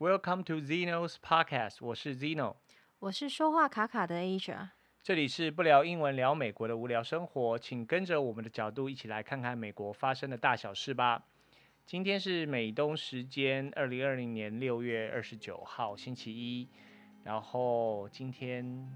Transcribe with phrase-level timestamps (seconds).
[0.00, 2.56] Welcome to Zeno's Podcast，我是 Zeno，
[3.00, 4.70] 我是说话卡卡的 Asia。
[5.02, 11.22] 这里是不聊英文聊美国的无聊生活，请跟着我们的角度一起来看看美国发生的大小事吧。
[11.84, 16.66] 今天是美东时间二零二零年六月二十九号星期一，
[17.22, 18.90] 然后今天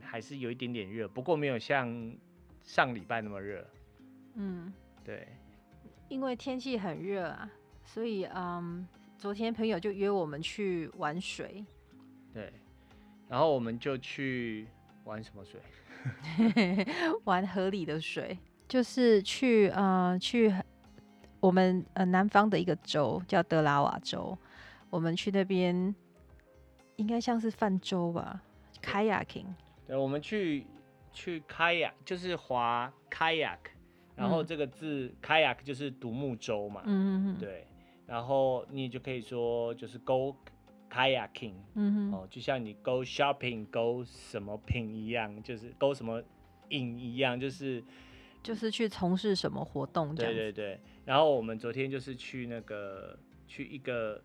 [0.00, 2.16] 还是有一点点热，不过没有像
[2.62, 3.68] 上礼拜那么热。
[4.36, 4.72] 嗯，
[5.04, 5.28] 对，
[6.08, 7.50] 因为天气很热啊，
[7.84, 8.88] 所以嗯，
[9.18, 11.64] 昨天朋友就约我们去玩水。
[12.32, 12.52] 对，
[13.28, 14.68] 然后我们就去。
[15.06, 15.60] 玩什么水？
[17.22, 20.52] 玩河里的水，就是去呃去
[21.38, 24.36] 我们呃南方的一个州叫德拉瓦州，
[24.90, 25.94] 我们去那边
[26.96, 28.42] 应该像是泛舟吧
[28.82, 29.46] ，kayaking。
[29.86, 30.66] 对，我们去
[31.12, 33.58] 去 kayak 就是划 kayak，
[34.16, 37.64] 然后这个字、嗯、kayak 就是独木舟嘛，嗯嗯对，
[38.06, 40.34] 然后你就可以说就是 go。
[40.88, 46.22] Kayaking，嗯哼，哦，就像你 go shopping，go 什么品一样，就是 go 什么
[46.70, 47.82] in 一样，就是
[48.40, 50.32] 就是去从事什么活动这样。
[50.32, 50.80] 对对对。
[51.04, 53.18] 然后我们昨天就是去那个
[53.48, 54.22] 去一个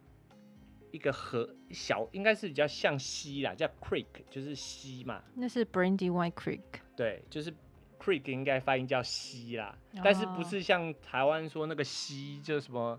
[0.92, 5.22] 一个河小，应该是比较像溪啦，叫 creek，就是溪嘛。
[5.34, 6.62] 那是 Brandywine Creek。
[6.96, 7.52] 对，就是
[8.00, 12.98] creek 应该发音叫溪啦，哦，但是不是像台湾说那个溪，就是什么。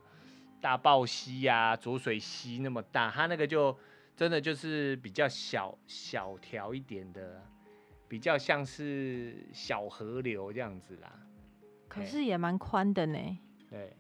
[0.63, 3.77] 大豹溪呀、啊，浊水溪那么大，它那个就
[4.17, 7.43] 真的就是比较小小条一点的，
[8.07, 11.13] 比较像是小河流这样子啦。
[11.89, 13.19] 可是也蛮宽的呢。
[13.69, 13.97] 对，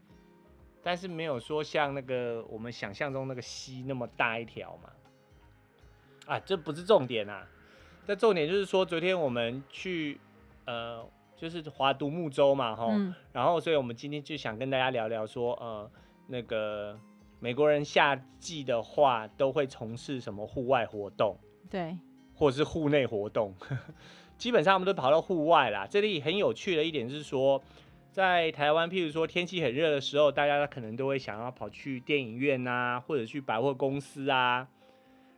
[0.84, 4.90] 但是没有说像那个我们想象中那个溪那么大一条嘛。
[6.26, 7.44] 啊，这不是重点啊，
[8.06, 10.20] 这重点就是说昨天我们去
[10.66, 11.04] 呃，
[11.36, 15.90] 就是划独木舟嘛，吼、嗯，然后所以我们今天就想跟大家聊聊说呃。
[16.26, 16.98] 那个
[17.40, 21.36] 美国人夏季的话，都会从事什么户外活动？
[21.68, 21.98] 对，
[22.34, 23.54] 或者是户内活动。
[24.38, 25.86] 基本上他们都跑到户外啦。
[25.88, 27.62] 这里很有趣的一点是说，
[28.10, 34.66] 在台湾，譬如说天气很热的时候，大家可能都会想要跑去电影院啊，或者去百货公司啊。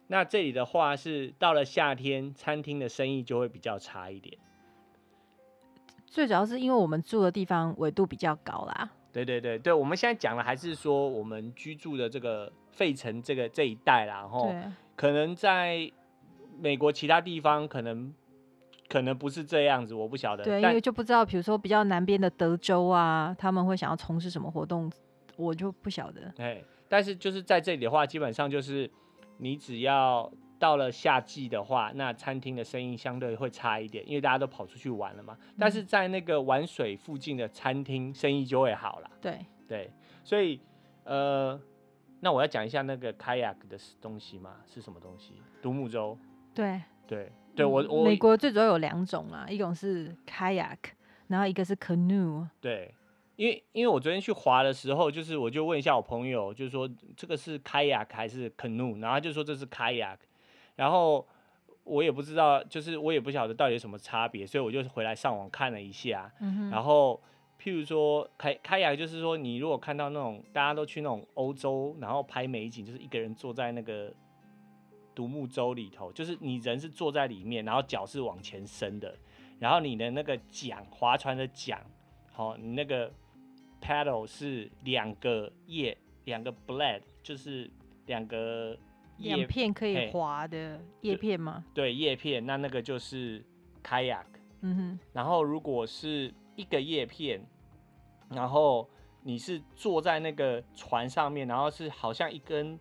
[0.07, 4.37] 那这里的话是到了夏天，餐厅的生意就会比较差一点。
[6.07, 8.91] 最主要是因为我们住的地方纬度比较高啦。
[9.15, 14.53] 对对对对，我们现在讲的还是说我们居住的这个费城这个这一带啦，然后
[14.97, 15.91] 可能在
[16.61, 18.13] 美国其他地方可能
[18.89, 20.43] 可能不是这样子，我不晓得。
[20.43, 24.91] 对，因为就不知道，比如说比较南边的德州啊，他们会想要从事什么活动，
[25.37, 26.35] 我就不晓得。
[26.39, 28.91] 哎，但是就是在这里的话，基本上就是
[29.39, 30.31] 你只要。
[30.59, 35.37] 到了夏季的话，那餐厅的生意相对会差一点，因为大家都跑出去玩了嘛。
[35.41, 39.11] 嗯、但是在那个玩水附近的餐厅，生意就会好了。
[39.21, 39.91] 对对，
[40.23, 40.61] 所以
[41.05, 41.61] 呃，
[42.21, 45.35] 那我要讲一下那个 kayak 的东西嘛，是什么东西？
[45.61, 46.17] 独木舟。
[46.55, 50.79] 对对对，我我美国最主要有两种啦，一种是 kayak，
[51.27, 52.49] 然后一个是 canoe。
[52.61, 52.95] 对，
[53.37, 60.17] 因为因为我昨天去滑的时候，就是我就问一下我朋友，就是说这个是 kayak 还是 canoe，然后他就说这是 kayak。
[60.77, 61.27] 然后
[61.85, 66.33] 我也不知道，就是我也不晓得到底有什么差别，所以我就回来上网看了一下。
[66.41, 67.23] 嗯、然后，
[67.61, 74.13] 譬如说开开亚，就是说你如果看到那种大家都去那种欧洲，然后拍美景，就是一个人坐在那个
[75.15, 79.15] 独木舟里头，就是你人是坐在里面，然后脚是往前伸的，
[79.59, 81.81] 然后你的那个桨划船的桨，
[82.33, 83.13] 好，你那个
[83.81, 87.71] paddle 是两个叶，两个 blade，就是
[88.07, 88.77] 两个。
[89.19, 91.65] 两片可以滑的叶片吗？
[91.73, 93.45] 对，叶片，那那个就是
[93.83, 94.25] kayak。
[94.61, 94.99] 嗯哼。
[95.13, 97.41] 然后如果是一个叶片，
[98.31, 98.89] 然后
[99.23, 102.79] 你是坐在那个船上面，然后是好像一根，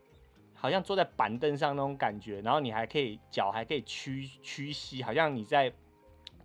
[0.54, 5.72] 好像坐在板凳上那种感觉，然后你还可以脚还可以屈屈膝，好像你在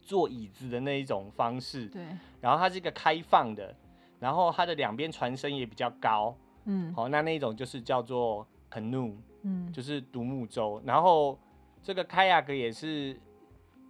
[0.00, 1.86] 坐椅子的那一种方式。
[1.86, 2.02] 对。
[2.40, 3.74] 然后它是一个开放的，
[4.20, 6.36] 然后它的两边船身也比较高。
[6.66, 6.92] 嗯。
[6.94, 9.14] 好，那那一种就是叫做 canoe。
[9.42, 11.38] 嗯，就是独木舟，然后
[11.80, 13.16] 这个 kayak 也是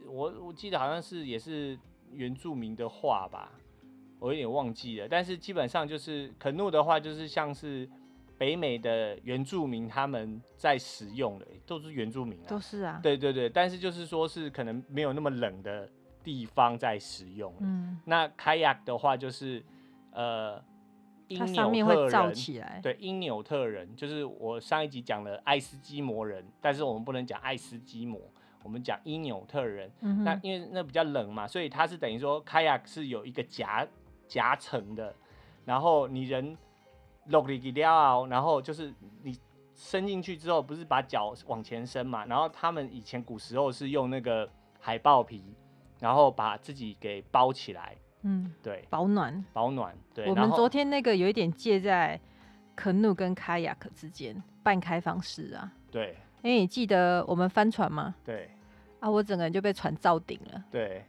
[0.07, 1.77] 我我记得好像是也是
[2.13, 3.51] 原住民的话吧，
[4.19, 5.09] 我有点忘记了。
[5.09, 7.89] 但是基本上就是 canoe 的话，就是像是
[8.37, 13.49] 北美的原住民他们在使用的，都是原住民啊，都是啊，对对对。
[13.49, 15.89] 但是就是说是可能没有那么冷的
[16.23, 17.55] 地方在使用。
[17.61, 19.65] 嗯，那 kayak 的话就是
[20.13, 20.63] 呃。
[21.29, 22.81] 因纽特人，它上面会翘起来。
[22.83, 28.21] 对，因纽特人就是我上一集讲了爱斯基摩人，但是我们不能讲爱斯基摩，
[28.63, 29.91] 我们讲因纽特人。
[30.01, 33.87] 嗯、那因为那比较冷嘛，所以它是等于说，kayak 是有一个夹
[34.27, 35.15] 夹层的，
[35.65, 36.57] 然后你人
[37.27, 38.93] 落里去了，然后就是
[39.23, 39.39] 你
[39.75, 42.25] 伸进去之后，不是把脚往前伸嘛？
[42.25, 44.49] 然后他们以前古时候是用那个
[44.81, 45.55] 海豹皮，
[46.01, 47.97] 然后把自己给包起来。
[48.23, 49.95] 嗯，对，保暖，保暖。
[50.15, 52.21] 对，我们昨天那个有一点介在
[52.77, 55.73] canoe 跟 kayak 之间，半开放式啊。
[55.91, 58.15] 对，因为你记得我们翻船吗？
[58.25, 58.51] 对。
[59.01, 60.65] 啊，我整个人就被船罩顶了。
[60.71, 61.05] 对。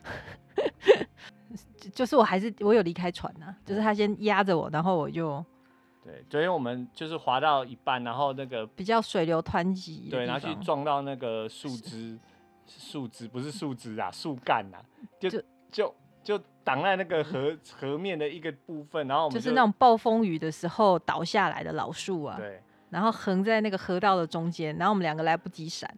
[1.94, 5.44] 就是我还是我有离开船呐、啊，就是他先压着我，然后我就。
[6.04, 12.18] 对，昨天我们就是滑到一半，然后那个比较水流湍急，对，然后去撞到那个树枝，
[12.68, 14.78] 树枝不是树枝啊，树干啊，
[15.20, 15.30] 就
[15.72, 15.94] 就
[16.30, 22.62] 就挡在那个河河面的一个部分，然后我们就，就是那种暴风雨的时候倒下来的老树啊，对，
[22.92, 25.92] 然后横在那个河道的中间，然后我们两个来不及闪，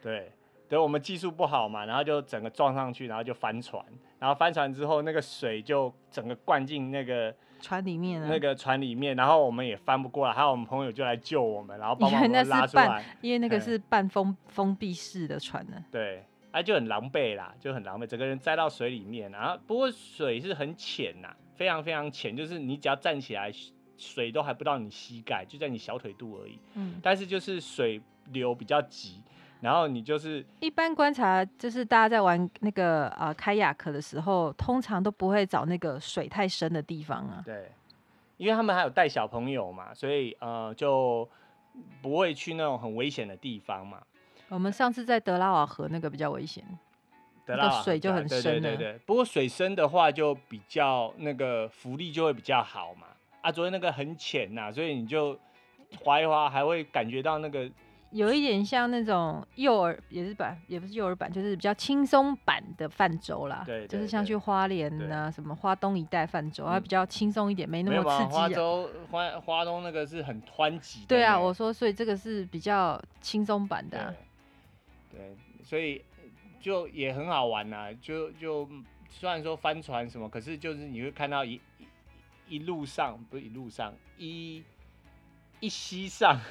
[0.00, 0.30] 对。
[0.68, 3.84] 所以我们技术不好嘛，然后就整个撞上去，然后就翻船，
[4.18, 13.04] 然后翻船之后，那个水就整个灌进那个船里面，那个船里面，然后我们也翻不过来，还有我们朋友就来救我们，然后 帮忙拉出来。
[13.20, 15.76] 因为那个是半封封闭式的船呢。
[15.90, 23.50] 对，哎，就很狼狈啦，就很狼狈，整个人栽到水里面，然后不过水是很浅呐，非常非常浅，就是你只要站起来，
[23.96, 26.58] 水都还不到你膝盖，就在你小腿肚而已。
[26.74, 28.00] 嗯，但是就是水
[28.32, 29.22] 流比较急。
[29.62, 37.40] 然后你就是一般观察，就是大家在玩那个呃开雅克的时候，通常都不会找那个水太深的地方啊。
[37.46, 37.70] 对，
[38.38, 41.28] 因为他们还有带小朋友嘛，所以呃就
[42.02, 44.02] 不会去那种很危险的地方嘛。
[44.52, 46.62] 我们上次在德拉瓦河那个比较危险，
[47.46, 48.42] 德拉瓦水就很深。
[48.42, 53.06] 对对对对，不过水深的话就比较那个浮力就会比较好嘛。
[53.40, 55.38] 啊，昨天那个很浅呐、啊，所以你就
[56.02, 57.70] 滑一滑还会感觉到那个。
[58.10, 63.62] 有一点像那种幼儿，也是版，也不是幼儿版，就是比较轻松版的泛舟啦。
[63.64, 68.34] 对，对，就是像去花莲啊，什么花东一带泛舟，它比较轻松一点，没那么刺激。
[68.34, 71.06] 花州花花东那个是很湍急。
[71.06, 74.12] 对啊，我说，所以这个是比较轻松版的啊。
[75.12, 76.02] 对，所以
[76.60, 77.92] 就也很好玩呐。
[78.00, 78.68] 就就
[79.08, 81.60] 虽然说帆船什么，可是就是你会看到一
[82.48, 84.62] 一路上不是一路上一
[85.60, 86.40] 一溪上。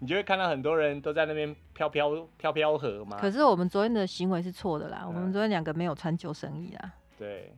[0.00, 3.18] 你就会看到很多人都在那边飘飘飘飘河嘛。
[3.20, 6.92] 可是我们昨天的行为是错的啦，嗯、我们昨天两个没有穿救生衣啦。
[7.16, 7.52] 对，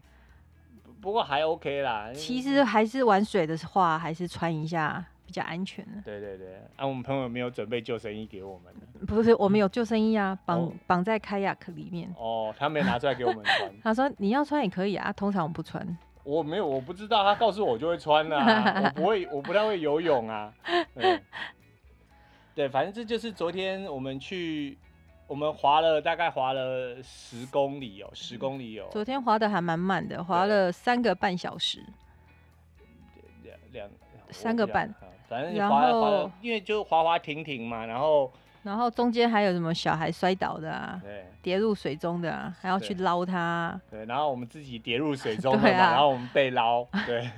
[1.00, 2.12] 不过还 OK 啦。
[2.12, 6.02] 其实还是玩水的话，还是穿一下比较安全的。
[6.04, 8.72] 对对对，啊，我们朋友没有准备救生衣给我们。
[9.06, 12.12] 不是，我们有救生衣啊，绑绑、哦、在开亚克里面。
[12.18, 13.72] 哦，他没拿出来给我们穿。
[13.82, 15.86] 他说你要穿也可以啊，通常我不穿。
[16.22, 20.52] 我没有，我不知道，他告诉我就会穿啊，我不会，我不太会游泳啊。
[20.94, 21.20] 对
[22.54, 24.78] 对，反正这就是昨天我们去，
[25.26, 28.86] 我们滑了大概滑了十公里哦，十公里哦。
[28.90, 31.84] 昨天滑的还蛮慢的，滑了三个半小时。
[33.42, 33.90] 两两
[34.30, 34.94] 三个半，
[35.28, 38.30] 反正滑滑，因为就滑滑停停嘛，然后。
[38.62, 43.78] 然后中间还有什么小孩摔倒的啊，对，跌入水中的啊，还要去捞他。
[43.90, 47.28] 对，然后我们自己跌入水中的嘛，啊、然后我们被捞，对，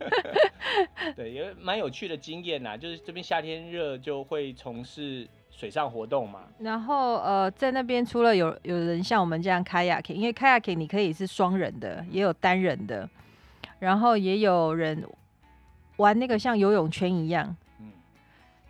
[1.14, 2.74] 对，也蛮有趣的经验呐。
[2.74, 6.44] 就是这边夏天热，就会从事水上活动嘛。
[6.60, 13.06] 然后呃，在那边除了有有人像我们这样 kayaking，因为 kayaking 你可以是双人的，也有单人的，
[13.80, 15.06] 然后也有人
[15.96, 17.56] 玩那个像游泳圈一样。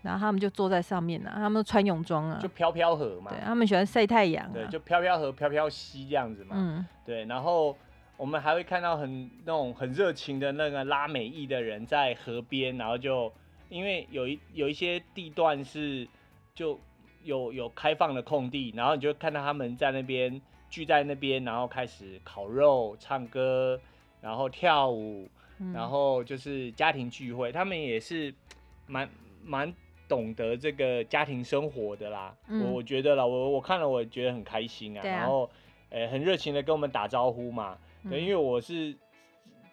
[0.03, 3.29] 然后他们就坐在上面啊，他们都穿泳装啊，就飘飘河嘛。
[3.29, 4.53] 对，他们喜欢晒太阳啊。
[4.55, 6.55] 对，就飘飘河、飘飘溪这样子嘛。
[6.57, 6.87] 嗯。
[7.05, 7.77] 对，然后
[8.17, 13.33] 我们还会看到很那种很热情的那个拉美裔的人在河边，然后就
[13.69, 16.07] 因为有一有一些地段是
[16.55, 16.79] 就
[17.25, 20.41] 有有开放的空地，然后你就看到他们在那边
[20.71, 23.81] 聚在那边，然后开始烤肉、唱歌，
[24.21, 28.35] 然后跳舞，嗯、然后就是家庭聚会，他们也是
[28.87, 29.09] 蛮
[29.45, 29.75] 蛮。
[30.09, 35.05] 懂得这个家庭生活的啦，嗯、我我觉得啦，我我看了我觉得很开心啊，啊。
[35.05, 35.51] 然后，
[35.91, 37.77] 呃、欸，很热情的跟我们打招呼嘛，
[38.09, 38.95] 对，嗯、因为我是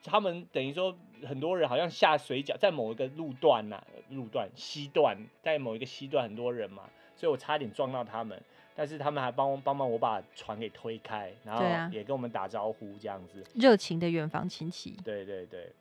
[0.03, 8.41] 他们等于说很多人好像下水饺在某一个路段呐、啊，路段西段，在某一个西段很多人嘛，所以我差点撞到他们，
[8.75, 15.71] 但是他们还帮帮忙我把船给推开，然后也跟我们打招呼这样子，热情的远房亲戚，对对对，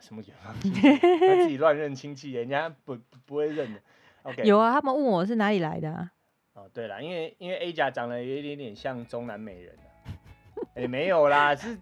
[0.00, 0.80] 什么远房亲戚，
[1.26, 3.80] 他自己乱认亲戚，人家不不会认的。
[4.24, 4.44] Okay.
[4.44, 6.10] 有啊，他们问我是哪里来的啊？
[6.54, 9.74] 哦，对了，因为因为 A 甲长得有一点点像中南美人
[10.74, 11.78] 也、 欸、没有啦，是、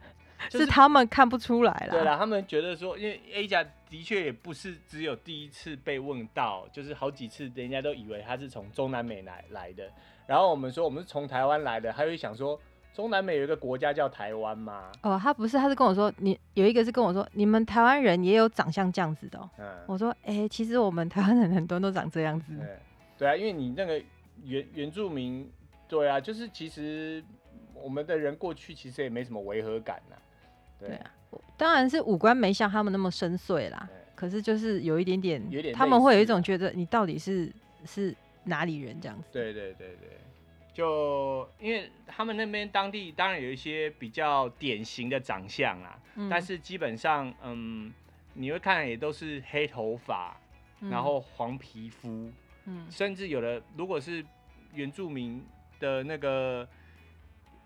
[0.49, 1.91] 就是、是他们看不出来了。
[1.91, 9.91] 对啦，他们觉得说，因为 A 甲的确也不是只有第一次被问到，就是好几次人家都以为他是从中南美来来的。
[10.27, 12.59] 然后我们说我们是从台湾来的，他会想说
[12.95, 14.91] 中南美有一个国家叫台湾吗？
[15.03, 19.51] 哦，他不是，他是跟我说，你有一个是跟我说，你们台湾人也有长相这样子的、哦。
[19.59, 22.57] 嗯，我说，哎、欸，其实我们台湾人很多人都长这样子。
[22.57, 22.79] 对，
[23.19, 24.01] 对啊，因为你那个
[24.45, 25.51] 原原住民，
[25.89, 27.23] 对啊，就是其实
[27.75, 30.17] 我们的人过去其实也没什么违和感呐。
[30.17, 30.24] 对，
[30.87, 31.11] 对啊，
[31.57, 37.53] 当然是五官没像他们那么深邃啦，可是就是有一点点，有点，他们会有一种觉得你到底是
[37.85, 38.15] 是
[38.45, 39.29] 哪里人这样子。
[39.33, 40.19] 对对对对。
[40.73, 47.93] 就因为他们那边当地当然有一些比较典型的长相啦，嗯、但是基本上，嗯，
[48.33, 50.37] 你会看也都是黑头发，
[50.81, 52.29] 嗯、然后黄皮肤，
[52.65, 54.25] 嗯，甚至有的如果是
[54.73, 55.47] 原住民
[55.79, 56.67] 的那个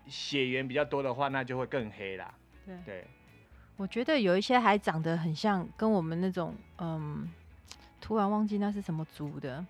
[0.05, 2.31] 血缘比较多的话，那就会更黑啦。
[2.69, 3.07] 对，对
[3.77, 7.27] 我觉得有一些还长得很像跟我们那种，嗯，
[7.99, 9.65] 突然忘记那是什么族的。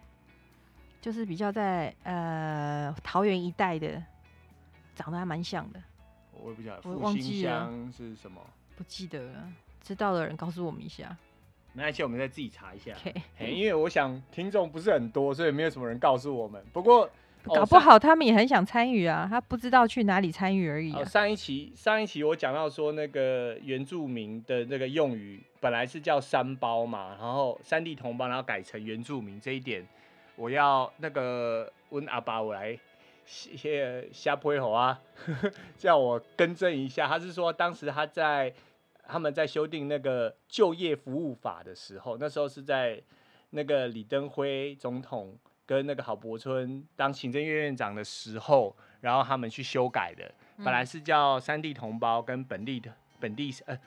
[1.01, 4.03] 就是比较在呃桃园一带的，
[4.93, 5.81] 长得还蛮像的。
[6.33, 8.41] 我也不晓得，我忘记了是什么，
[8.75, 9.49] 不记得了。
[9.81, 11.15] 知道的人告诉我们一下。
[11.71, 12.93] 没关系，我们再自己查一下。
[12.95, 13.47] Okay.
[13.49, 16.61] 因为我想听众不是很多，所以没有什么人告诉我们。
[16.73, 17.09] 不过
[17.43, 21.05] 搞不好他们也很想参与啊，他不知道去哪里参与而已、啊哦。
[21.05, 29.85] 上一期上一期我讲到说那个原住民的那个用语本来是叫三胞嘛，然后三地同胞，然后改成原住民这一点。
[30.35, 32.77] 我要那个问阿爸，我来
[33.25, 34.99] 谢下配合啊，
[35.77, 37.07] 叫我更正一下。
[37.07, 38.53] 他是说，当时他在
[39.05, 43.01] 他们在修订那个就业服务法的时候，那时候是在
[43.49, 45.37] 那个李登辉总统
[45.69, 50.33] 跟那个郝柏村当行政院院长的时候，然后他们去修改的。
[50.57, 53.79] 本来是叫山地同胞跟本地的本地呃。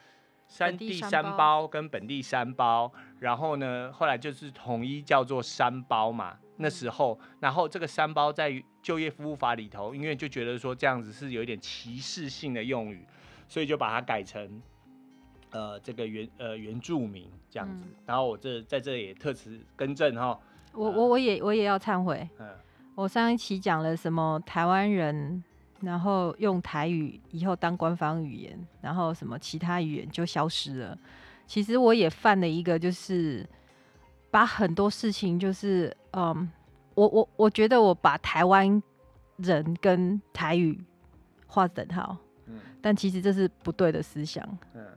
[0.47, 6.37] 山地三胞跟本地三胞，然后呢，后来就是统一叫做山胞嘛。
[6.57, 13.05] 那时候，然后这个三胞在就业服务法里头，因为就觉得说这样子是有一点歧视性的用语，
[13.47, 14.61] 所以就把它改成
[15.51, 17.85] 呃这个原呃原住民这样子。
[17.87, 20.39] 嗯、然后我这在这里也特此更正哈。
[20.73, 22.27] 我我我也我也要忏悔。
[22.39, 22.47] 嗯。
[22.95, 25.43] 我上一期讲了什么台湾人？
[25.81, 30.97] 然后用台语以后当官方语言，然后什么其他语言就消失了。
[31.45, 33.45] 其实我也犯了一个，就是
[34.31, 36.49] 把很多事情，就是嗯，
[36.95, 38.81] 我我我觉得我把台湾
[39.35, 40.81] 人跟台语
[41.47, 42.15] 划等号，
[42.45, 44.41] 嗯，但其实这是不对的思想。
[44.73, 44.87] 嗯，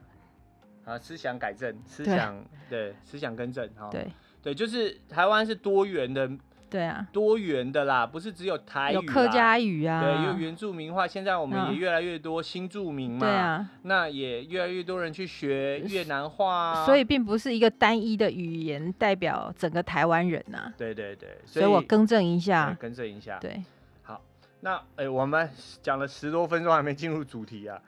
[0.85, 2.37] 啊，思想改正，思想
[2.71, 4.09] 对，对，思想更正，哈，对
[4.47, 6.31] 对，就是台湾是多元的。
[6.69, 11.07] 对啊，多元的啦，不是只有台语，有客家语啊，对，有原住民话。
[11.07, 20.73] 现在我们也越来越多新住民嘛，对啊，那也越来越多人去学越南话，所以并不是一个单一的语言代表整个台湾人呐。
[20.77, 23.39] 对对对，所以我更正一下，更正一下。
[23.41, 23.63] 对，
[24.03, 24.21] 好，
[24.61, 25.49] 那哎，我们
[25.81, 27.81] 讲了十多分钟还没进入主题啊。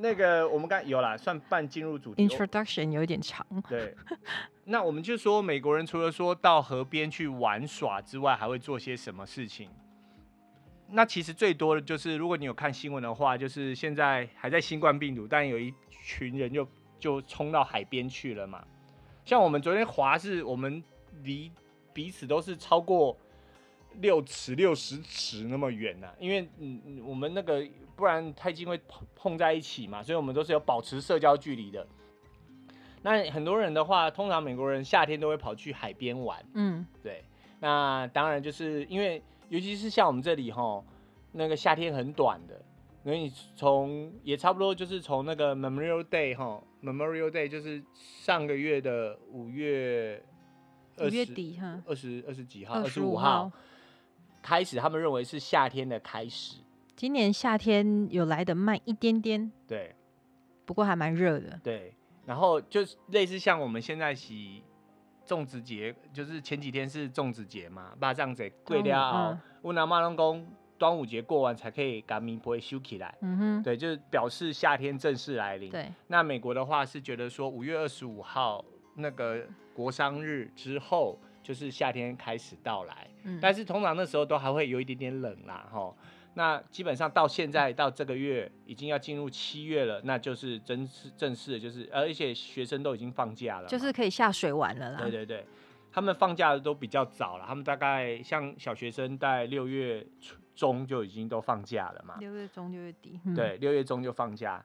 [0.00, 2.26] 那个我们刚有啦，算半进入主题。
[2.26, 3.46] Introduction 有一点长。
[3.68, 3.94] 对，
[4.64, 9.70] 那我们就说美国人除了说到河边去玩耍之外，还会做些什么事情？
[10.88, 18.62] 那其实最多的就是，如果你有看新闻的话，就是现在还在新冠病毒，但有一群人就就冲到海边去了嘛。
[19.24, 20.82] 像我们昨天滑，是我们
[21.22, 21.50] 离
[21.92, 23.16] 彼此都是超过
[24.00, 27.66] 六尺、六十尺那么远呢、啊，因为嗯，我们那个。
[27.94, 31.86] 不然太近会碰碰在一起嘛，所以我们都是有保持社交距离的。
[33.02, 37.22] 那很多人的话，通常美国人夏天都会跑去海边玩，嗯，对。
[37.60, 40.82] 那当然就是因为，尤其是像我们这里哈，
[41.32, 42.60] 那个夏天很短的，
[43.04, 50.24] 所以从也差不多就是从那个 Memorial Day 哈，Memorial Day 就是上个月的五月
[50.96, 53.52] 二十底哈，二十二十几号，二十五号
[54.42, 56.56] 开始，他们认为是夏天的开始。
[56.96, 59.94] 今年夏天有来的慢一点点，对，
[60.66, 61.58] 不过还蛮热的。
[61.62, 61.94] 对，
[62.26, 64.62] 然后就类似像我们现在洗
[65.26, 70.46] 粽子节，就是前几天是粽子节嘛，把这样子过了，乌南马龙宫
[70.78, 73.16] 端午节过完才可以赶米不会休起来。
[73.20, 75.70] 嗯哼，对，就是表示夏天正式来临。
[75.70, 78.64] 对，那美国的话是觉得说五月二十五号
[78.96, 83.08] 那个国商日之后，就是夏天开始到来。
[83.24, 85.94] 嗯，但是通常那时候都还会有一点点冷啦，哈。
[86.34, 94.98] 那基本上到现在到这个月已经要进入七月了，那就是正式正式的，就是而且学生都已经放假了，就是可以下水玩了啦。
[95.02, 95.44] 对对对，
[95.92, 100.06] 他们放假的都比较早了，他们大概像小学生在六月
[100.54, 102.16] 中就已经都放假了嘛。
[102.18, 103.20] 六月中六月底。
[103.36, 104.64] 对，六月中就放假，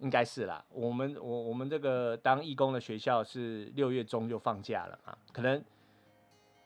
[0.00, 0.62] 应该是啦。
[0.68, 5.64] 我们我我们这个当义工的学校是六月中就放假了嘛，可能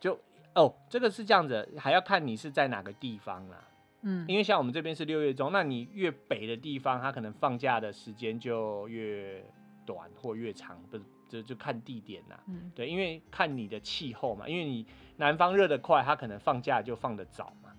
[0.01, 0.19] 就
[0.55, 3.65] 哦，这个是这样子，还要看你是在哪个地方啦。
[4.03, 9.45] 嗯，因为像我们这边是六月中，那你越北的地方，它可能放假的时间就越
[9.85, 12.45] 短或越长，不是就就看地点啦、啊。
[12.47, 14.87] 嗯，对，因为看你的气候嘛，因为你
[15.17, 17.71] 南方热得快，它可能放假就放得早嘛。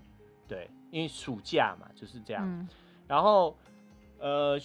[0.47, 2.43] 对，因为暑假嘛就是这样。
[2.45, 2.67] 嗯、
[3.07, 3.57] 然后
[4.19, 4.59] 呃，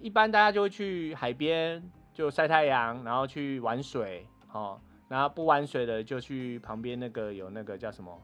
[0.00, 8.16] 一般大家就会去海边就晒太阳，然后去玩水，哦，然后不玩水的就去旁边那个有那个叫什么？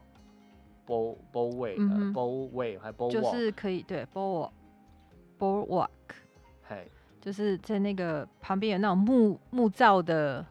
[0.85, 4.53] 波波位，呃，波位还 Bow，就是可以对波
[5.39, 5.89] boardwalk，
[6.61, 6.87] 嘿，
[7.19, 10.45] 就是在那个旁边有那种木木造的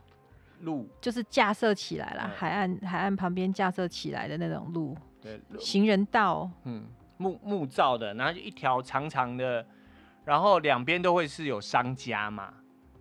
[0.62, 6.85] 路，就是架设起来了，海岸海岸旁边架设起来的那种路，对，行人道，嗯，
[7.17, 9.64] 木木造的，然后就一条长长的，
[10.25, 12.53] 然后两边都会是有商家嘛，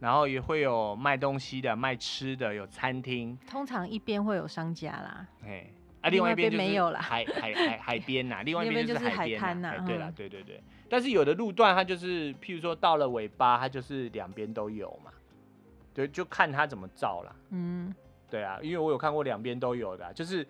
[0.03, 5.65] 然后也会有卖东西的、卖吃的，有餐厅，通常一边会有商家啦，哎。
[6.01, 10.61] 啊，另外一边没有啦，海海海海边呐， 另外一边就是海滩呐、啊，对啦，对对对。
[10.89, 15.09] 但是有的路段它就是，譬如说到了尾巴，它就是两边都有嘛，
[15.93, 17.33] 对，就看它怎么造啦。
[17.51, 17.95] 嗯，
[18.29, 20.45] 对啊，因为我有看过两边都有的、啊，就是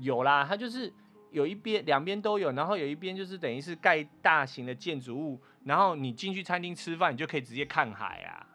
[0.00, 0.92] 有啦，它就是
[1.32, 8.46] 有一边两边都有，然后有一边就是等于是盖大型的建筑物，然后你进去餐厅吃饭，你就可以直接看海啊。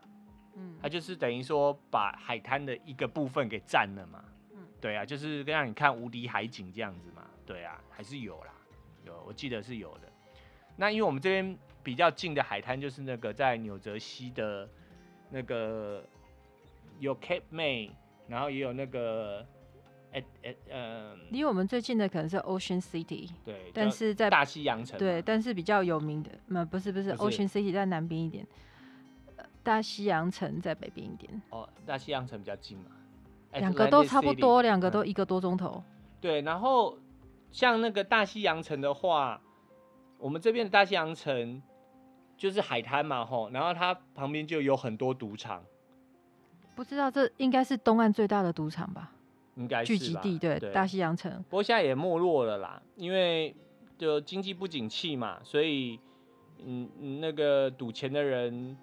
[0.55, 4.23] 嗯，它就是等于说把海滩的一个部分给占了嘛。
[4.53, 7.25] 嗯对啊，就是让你看无敌海景这样子嘛。
[7.45, 8.53] 对啊，还是有啦，
[9.03, 10.11] 有，我记得是有的。
[10.75, 14.69] 那因为我们这边比较近的海滩就是那个在纽泽西的，
[15.31, 16.07] 那个
[16.99, 17.89] 有 Cape May，
[18.27, 19.43] 然后也有那个，
[20.17, 28.47] 哎哎嗯，离我们最近的可能是 Ocean City，对，但是在大西洋城，对，但是比较有名的，呃，不是不是，不是 Ocean City 在南边一点，
[29.63, 31.41] 大西洋城在北边一点。
[31.51, 32.85] 哦，大西洋城比较近嘛。
[33.53, 35.83] 两个都差不多，两个都一个多钟头。
[36.19, 36.97] 对，然后
[37.51, 39.41] 像那个大西洋城的话，
[40.17, 41.61] 我们这边的大西洋城
[42.35, 45.63] 就是海滩嘛，吼，然后它旁边就有很多赌场。
[46.75, 49.11] 不知道这应该是东岸最大的赌场吧？
[49.57, 51.31] 应该是聚集地，对，大西洋城。
[51.49, 53.53] 不过现在也没落了啦，因为
[53.97, 55.99] 就经济不景气嘛，所以
[56.63, 58.77] 嗯，那个赌钱的人。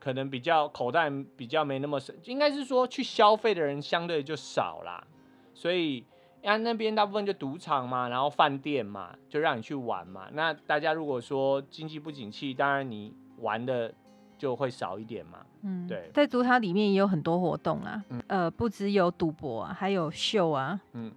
[0.00, 5.06] 可能比较口袋比较没那么深，应该是说去消费的人相对就少啦，
[5.52, 6.02] 所以
[6.42, 10.26] 按那边大部分就赌场嘛，然后饭店嘛，就让你去玩嘛。
[10.32, 13.92] 那大家如果说经济不景气，当然你玩的
[14.40, 15.44] 就会少一点嘛。
[15.60, 20.80] 嗯，对，在赌场里面也有很多活动啊，嗯、呃，不只有赌博啊，还有秀啊。
[20.94, 21.12] 嗯，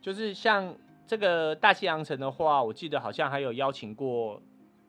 [0.00, 0.74] 就是像
[1.06, 4.40] 这个大西洋城的话，我记得好像还有邀请过。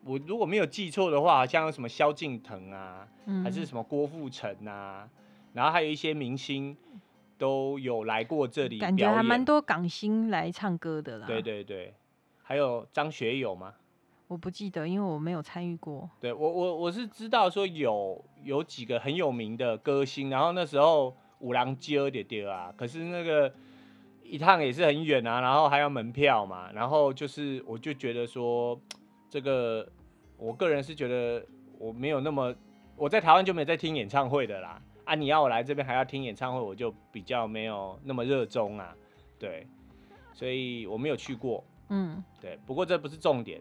[0.05, 5.09] 我如果没有记错的话，好像有什么萧敬腾啊，嗯、还是什么郭富城啊，
[5.51, 6.77] 然后还有一些明星
[7.37, 11.27] 都有来过这里，感觉还蛮多港星来唱歌的啦。
[11.27, 11.93] 对对对，
[12.41, 13.73] 还有张学友吗？
[14.27, 16.09] 我不记得，因为我没有参与过。
[16.19, 23.53] 对我我我是知道说有有几个很有名的歌星，然后那时候五郎接点点啊，可是那个
[24.23, 28.79] 一趟也是很远啊，然后还要门票嘛，然后就是我就觉得说
[29.29, 29.87] 这个。
[30.39, 31.43] 我个人是觉得
[31.79, 32.53] 我没有那么，
[32.95, 34.79] 我在台湾就没有在听演唱会的啦。
[35.03, 38.95] 啊，你要我来这边还要听演唱会，我就比较没有那么热衷啊。
[39.39, 39.65] 对，
[40.33, 41.63] 所以我没有去过。
[41.89, 42.59] 嗯，对。
[42.67, 43.59] 不过这不是重点。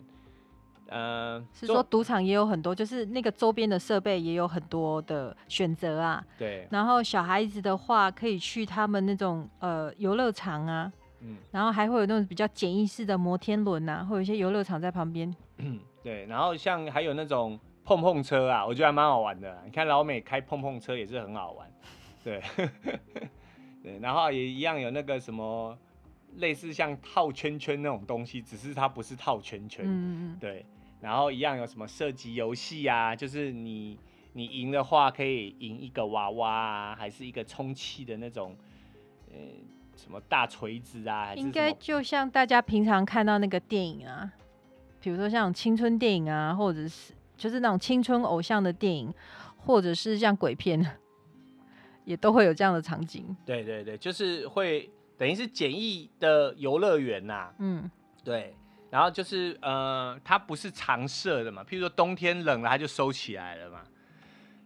[0.89, 6.25] 嗯、呃，是说赌场也有很多，就是那个周边的设备也有很多的选择啊。
[6.39, 6.67] 对。
[6.71, 10.93] 然后小孩子的话，可以去他们那种呃游乐场啊。
[11.21, 11.37] 嗯。
[11.51, 15.35] 然后还会有那种比较简易式的摩天轮啊，会有一些游乐场在旁边。
[16.03, 19.61] 对，然后像还有那种碰碰车啊，我觉得还蛮好玩的。
[19.65, 21.69] 你看老美开碰碰车也是很好玩，
[22.23, 22.41] 对，
[23.83, 25.77] 对，然后也一样有那个什么
[26.37, 30.65] 类似像套圈圈那种东西，只是它不是套圈圈，嗯，对。
[31.07, 33.97] 然后一样有什么射击游戏啊，就是你
[34.33, 38.57] 你赢的话可以赢一个娃娃啊，还是一个充气的那种，
[39.31, 39.37] 呃，
[39.95, 44.33] 什么大锤子啊，还是应该就像大家平常看到那个电影啊。
[45.01, 49.15] 比如说像青春电影啊，或者是就是那种青春偶像的电影，
[49.59, 50.85] 或者是像鬼片，
[52.05, 53.25] 也都会有这样的场景。
[53.47, 57.55] 对对对，就是会等于是简易的游乐园呐。
[57.59, 57.89] 嗯，
[58.25, 58.57] 对。
[58.97, 63.83] 然后就是呃，它不是常设的嘛，譬如说冬天冷了，它就收起来了嘛。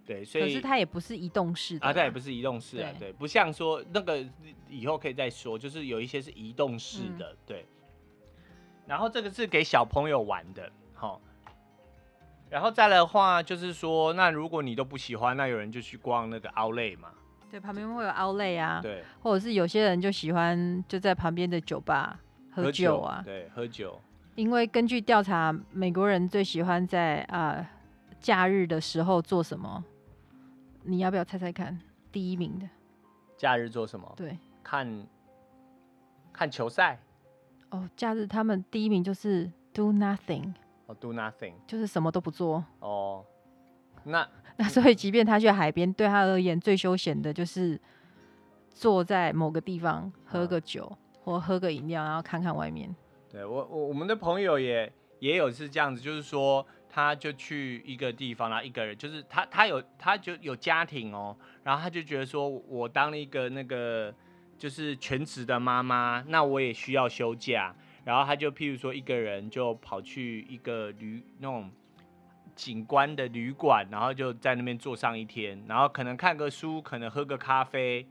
[0.06, 2.92] 对，所以可是它也不是移动式的啊，它也不是移动式啊。
[2.96, 4.24] 对，对，不像说那个
[4.68, 7.66] 以后可以再说，就是有一些是移动式的，嗯、对。
[8.86, 11.20] 然后这个是给小朋友玩的，好。
[12.48, 17.10] 然后再来的话，就是说，那如果你都不喜欢，那有人就去逛那个 Outlet 嘛。
[17.50, 18.78] 对，旁边会有 Outlet 啊。
[18.80, 19.02] 对。
[19.24, 22.20] 或者是有些人就喜欢就在旁边的酒吧
[22.52, 23.22] 喝酒啊。
[23.24, 24.00] 对，喝酒。
[24.36, 27.68] 因为根据调查，美国人最喜欢在啊、呃、
[28.20, 29.84] 假日的时候做什么？
[30.84, 31.78] 你要不要猜猜看？
[32.10, 32.66] 第一名的
[33.36, 34.12] 假日做什么？
[34.16, 35.06] 对，看
[36.32, 36.98] 看球赛。
[37.70, 40.52] 哦，假日他们第一名就是 do nothing。
[40.86, 42.64] 哦，do nothing，就是什么都不做。
[42.80, 43.24] 哦，
[44.04, 47.80] 那 那所以，即便他去海边，对他而言最休闲的就是
[48.70, 52.94] 坐在某个地方喝个酒，啊、或喝个饮料，然后看看外面。
[53.30, 64.12] 对我我我们的朋友也也有是这样子，就是说他就去一个地方，然后一个人就是他他有他就有家庭哦，然后他就觉得说我当了一个那个
[64.58, 67.72] 就是全职的妈妈，那我也需要休假，
[68.04, 71.70] 然后他就譬如说一个人就跑去一个旅那种
[72.56, 78.04] 景观的旅馆，然后就在那边坐上一天，然后可能看个书，可能喝个咖啡，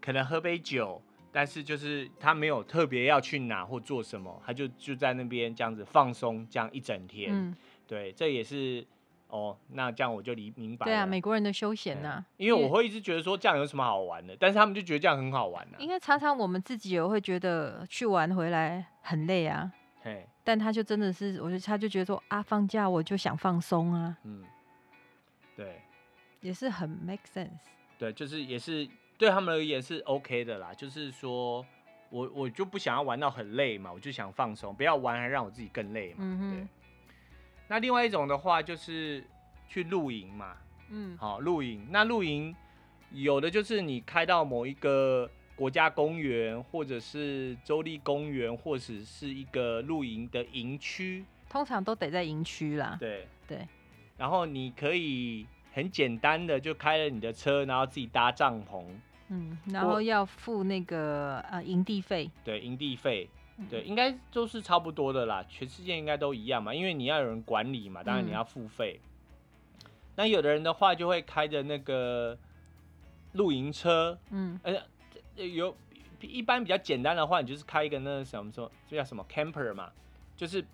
[0.00, 1.00] 可能喝杯酒。
[1.38, 7.30] 但是就是他没有特别要去哪或做什么，他就就在那边这样子放松，这样一整天。
[7.32, 7.54] 嗯，
[7.86, 8.84] 对，这也是
[9.28, 9.56] 哦。
[9.68, 10.90] 那这样我就理明白了。
[10.90, 12.26] 对啊，美国人的休闲呐、啊。
[12.38, 15.80] 因为我会一直觉得说这样有什么好玩的，但是他们就觉得这样很好玩呢、啊。
[15.80, 19.72] 因为常常我们自己也会觉得去玩回来很累啊。
[20.00, 20.26] 嘿。
[20.42, 24.18] 但他就真的是，我觉得他就觉得说啊，放假我就想放松啊。
[24.24, 24.44] 嗯。
[25.54, 25.82] 对。
[26.40, 27.60] 也是很 make sense。
[27.96, 28.88] 对，就是也是。
[29.18, 31.66] 对他们而言是 OK 的啦，就是说
[32.08, 36.52] 我我就不想要玩到很累嘛，我就想放松，不要玩还让我自己更累嘛。
[36.54, 36.66] 对。
[37.66, 39.22] 那另外一种的话就是
[39.68, 40.56] 去露营嘛。
[40.88, 41.18] 嗯。
[41.18, 41.86] 好，露营。
[41.90, 42.54] 那露营
[43.10, 51.24] 有的就是你开到某一个国家公园，或者是州立公园，或者是一个露营的营区。
[51.48, 52.96] 通常都得在营区啦。
[53.00, 53.66] 对对。
[54.16, 58.84] 然后你可以很简单的就开了你的车，然后自己搭帐篷。
[59.30, 63.28] 嗯，然后要付那个呃营地费，对，营地费，
[63.68, 68.98] 对，应该都是差不多的啦，全世界应该都一样嘛，因为你要有人管理嘛，当然你要付费。
[69.84, 72.38] 嗯、那有的人的话就会开着那个
[73.32, 74.74] 露营车，嗯，呃，
[75.46, 75.76] 有
[76.22, 79.92] 一般比较简单的话，你就是开一个那什么说，这叫什么 camper 嘛，
[80.36, 80.64] 就是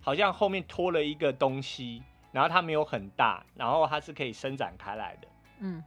[0.00, 5.84] 好像后面拖了一个东西，然后它没有很大，然后它是可以伸展开来的，嗯。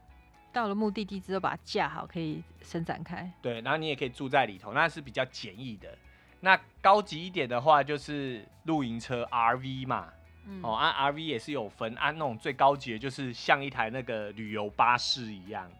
[0.52, 3.32] 到了目的地之后，把它架好，可以伸展开。
[3.40, 5.96] 对，然后你也可以住在里头，那是比较简易的。
[6.40, 10.12] 那高级一点的话，就是露营车 RV 嘛。
[10.44, 15.70] 嗯、哦，按、啊、RV 也是有分，按、啊、那种最高级的，就是像一台那个旅游巴士一样。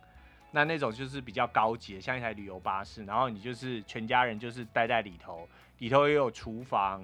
[0.53, 3.05] 那那种就是比较高级的，像一台旅游巴士。
[3.05, 7.03] 然后你就是全家人就是待在里头，里头也有厨房，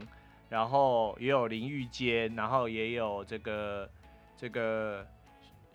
[0.48, 3.90] 然后也有淋浴间，然后也有这个
[4.37, 5.07] 这个。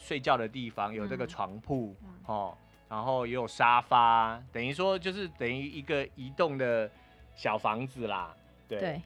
[0.04, 2.58] 睡觉的地方有这个床铺、嗯、哦，
[2.90, 6.92] 然后也有沙发，等于说就是等于一个移动的
[7.36, 8.36] 小房子啦。
[8.68, 9.02] 对对，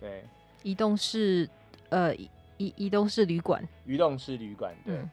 [0.00, 0.24] 对
[0.64, 1.48] 移动式
[1.90, 4.96] 呃移移动式旅馆，移动式旅馆对。
[4.96, 5.10] 嗯、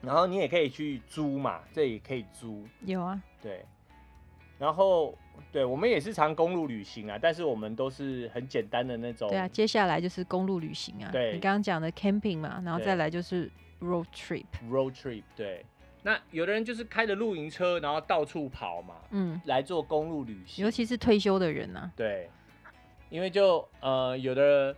[0.00, 2.66] 然后你也可以去租嘛，这也可以租。
[2.86, 3.22] 有啊。
[3.42, 3.62] 对。
[4.58, 5.14] 然后
[5.52, 9.28] 对我们也是常公路旅行啊，但是我们都是很简单的那种。
[9.28, 11.10] 对啊，接下来就是公路旅行啊。
[11.12, 11.34] 对。
[11.34, 13.50] 你刚刚讲的 camping 嘛，然后再来就是。
[13.80, 15.64] Road trip，road trip，对。
[16.02, 20.64] 那有的人就是开着露营车，然后到处跑嘛，嗯，来做公路旅行。
[20.64, 22.30] 尤其是退休的人啊，对，
[23.10, 24.74] 因为就呃，有的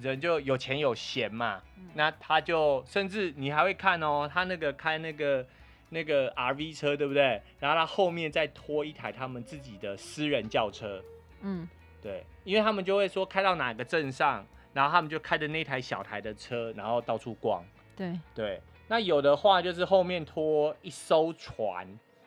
[0.00, 5.46] 人就有钱有闲嘛，嗯、那他就甚至你还会看哦，他那个开那个
[5.90, 7.40] 那个 RV 车，对不对？
[7.60, 11.02] 然后他后面再拖一台他们自己的私人轿车，
[11.42, 11.66] 嗯，
[12.02, 17.64] 对，因为他们就会说开到哪个镇上，然后他们就开着那台小台的车，然后到处逛。
[17.96, 21.86] 对对，那有的话就是后面拖一艘船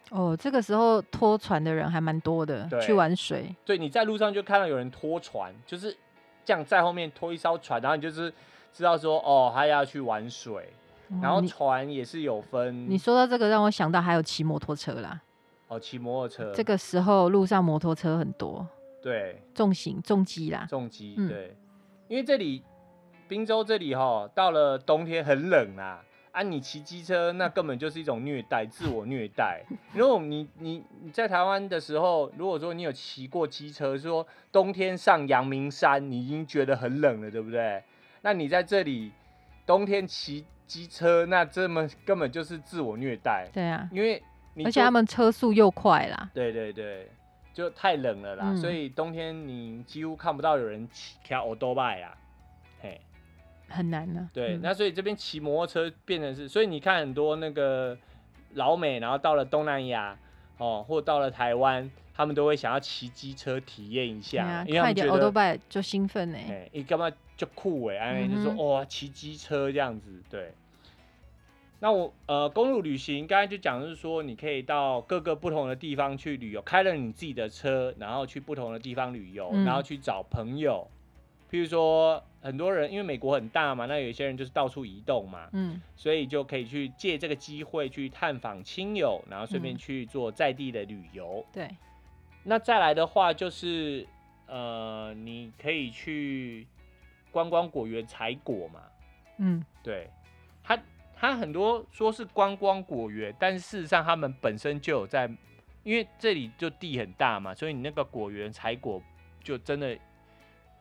[0.09, 3.55] 哦，这个时候拖船的人还蛮多的，去玩水。
[3.63, 5.95] 对，你在路上就看到有人拖船，就是
[6.43, 8.33] 这样在后面拖一艘船，然后你就是
[8.73, 10.73] 知道说哦，他要去玩水。
[11.09, 12.89] 嗯、然后船也是有分。
[12.89, 15.21] 你说到这个，让我想到还有骑摩托车啦。
[15.67, 16.51] 哦，骑摩托车。
[16.53, 18.67] 这个时候路上摩托车很多。
[19.01, 20.65] 对，重型重机啦。
[20.67, 21.57] 重机对，嗯、
[22.07, 22.63] 因为这里。
[23.29, 29.61] 宾州这里哈，到了冬天很冷啊，啊，你骑机车那根本就是一种虐待，自我虐待。
[29.93, 37.83] 如果你你你在台湾的时候，如果说你有骑过机车，说冬天上阳明山，你已经觉得很冷了，对不对？
[38.21, 39.11] 那你在这里
[39.65, 43.47] 冬天骑机车，那这么根本就是自我虐待。
[43.53, 44.21] 对啊，因为
[44.55, 46.31] 你而且他们车速又快啦。
[46.33, 47.07] 对对对，
[47.53, 52.17] 就太冷了啦，嗯、所以冬天你几乎看不到有人骑开欧多拜啊，
[52.81, 52.99] 嘿。
[53.69, 54.33] 很难呢、啊。
[54.33, 57.97] 对，嗯、那所以这边骑摩托车变成是，所以你看很多那个
[58.53, 60.17] 老美，然后到了东南亚，
[60.57, 66.37] 哦，或到了台湾，他们都会想要骑机车体验一下，啊、因为他们觉得快点欧拜就兴奋呢。
[66.37, 67.97] 哎，你干嘛就酷哎？
[67.97, 70.51] 哎、嗯，就说哇，骑机车这样子，对。
[71.81, 80.85] 那我呃，公路旅行刚才就讲的是说，你可以到各个不同的地方去旅游，开了你自己的车，然后去不同的地方旅游，嗯、然后去找朋友。
[81.49, 91.45] 譬如说，很多人因为美国很大嘛，那有些人就是到处移动嘛，嗯，所以就可以去借这个机会去探访亲友，然后顺便去做在地的旅游。
[91.51, 91.77] 对、嗯。
[92.43, 94.07] 那再来的话就是，
[94.47, 96.67] 呃，你可以去
[97.31, 98.81] 观光果园采果嘛，
[99.37, 100.09] 嗯，对，
[100.63, 100.79] 他。
[101.21, 105.29] 它很多说是观光果园，但是事实上他们本身就有在，
[105.83, 109.03] 因为这里就地很大嘛，所以你那个果园采果
[109.43, 109.99] 就真的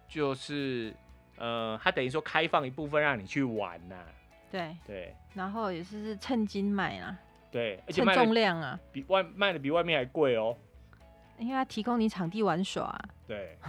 [0.09, 0.94] 就是，
[1.37, 4.07] 呃，它等于说开放一部分让你去玩呐、啊。
[4.51, 5.14] 对对。
[5.35, 7.16] 然后也是是称斤买啊。
[7.51, 10.57] 对，而且重量啊，比外卖的比外面还贵哦。
[11.38, 12.99] 因为它提供你场地玩耍。
[13.27, 13.57] 对。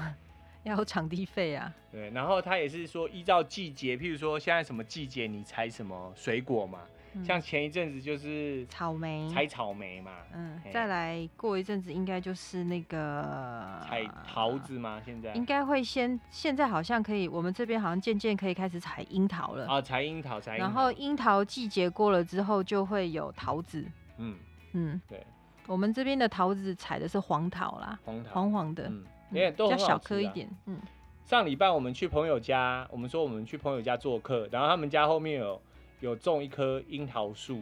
[0.64, 6.82] 要有场地费啊，对，然后他也是说依照季节，譬如说现在什么季节你采什么水果嘛，
[7.14, 23.86] 嗯、像前一阵子就是草莓，采草莓嘛，嗯，再来过一阵子应该就是那个采桃子吗，现在应该会先，现在好像可以，我们这边好像渐渐可以开始采樱桃了啊，采樱桃，采樱桃，然后樱桃季节过了之后就会有桃子，
[24.18, 24.38] 嗯
[24.74, 25.26] 嗯，对，
[25.68, 28.84] 我们这边的桃子采的是黄桃啦，黄桃，黄黄的。
[28.84, 30.50] 嗯也都很好吃，啊、小颗一点。
[30.66, 30.82] 嗯，
[31.24, 35.62] 上礼拜我们去朋友家，我们说我们去朋友家做客，然后他们家后面有
[36.00, 37.62] 有种一棵樱桃树，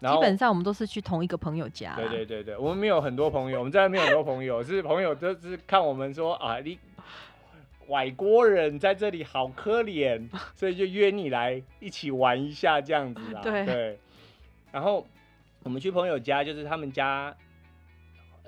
[0.00, 1.94] 然后基本上我们都是去同一个朋友家。
[1.96, 6.78] 对对对对，我们没有很多朋友，我们在那边有很多朋友，是朋友都是看我们说啊，你
[7.88, 13.40] 外国人在这里好可怜，所以就约你来一起玩一下这样子啊。
[13.44, 13.98] 对对，
[14.72, 15.06] 然后
[15.62, 17.34] 我们去朋友家，就是他们家。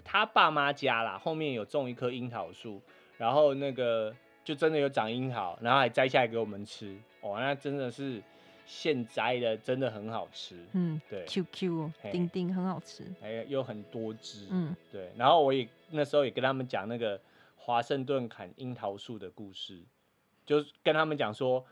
[0.05, 2.83] 他爸妈家啦，后面有种一棵樱桃树，
[3.19, 6.97] 然后那个就真的有长樱桃，然后还摘下来给我们吃。
[7.21, 8.21] 哦，那真的是
[8.67, 10.57] 现摘的，真的很好吃。
[10.73, 14.47] 嗯，对，Q Q 丁丁很好吃，还有很多汁。
[14.51, 15.13] 嗯，对。
[15.17, 17.21] 然后我也那时候也跟他们讲那个
[17.57, 19.83] 华盛顿砍樱桃树的故事，
[20.45, 21.65] 就跟他们讲说，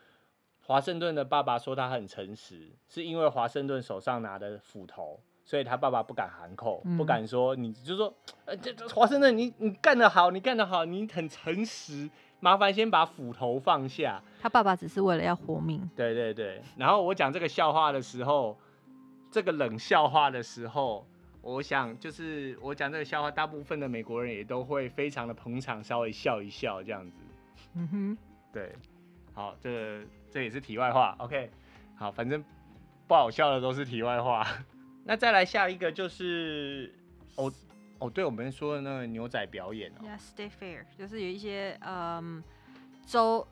[0.67, 5.21] 华盛顿的爸爸说他很诚实，是因为华盛顿手上拿的斧头。
[5.43, 8.57] 所以他爸爸不敢喊口，嗯、不敢说，你就说，呃，
[8.95, 12.09] 华盛顿，你你干得好，你干得好，你很诚实，
[12.41, 14.21] 麻烦先把斧头放下。
[14.41, 15.89] 他爸爸只是为了要活命。
[15.95, 16.61] 对对对。
[16.77, 18.59] 然后我讲这个笑话的时候，
[19.31, 21.07] 这个冷笑话的时候，
[21.43, 27.19] 我想就是我讲这个笑话，大部分的美国人也都会非常的捧场，稍微笑一笑这样子。
[27.75, 28.19] 嗯哼，
[28.53, 28.73] 对。
[29.33, 30.01] 好，这个
[30.31, 31.15] 这也是题外话。
[31.19, 31.51] OK，
[31.97, 32.45] 好，反正
[33.07, 34.47] 不好笑的都是题外话。
[35.05, 36.93] 那再来下一个就是
[37.37, 37.51] 哦
[38.01, 42.43] 哦，对，我们说的那个牛仔表演哦，Yeah，State Fair 就是有一些嗯
[43.07, 43.47] 州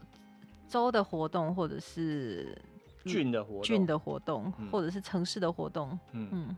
[0.67, 2.61] 州的活动，或者是
[3.05, 6.29] 郡的活动，郡的活动，或者是城市的活动，嗯。
[6.33, 6.57] 嗯，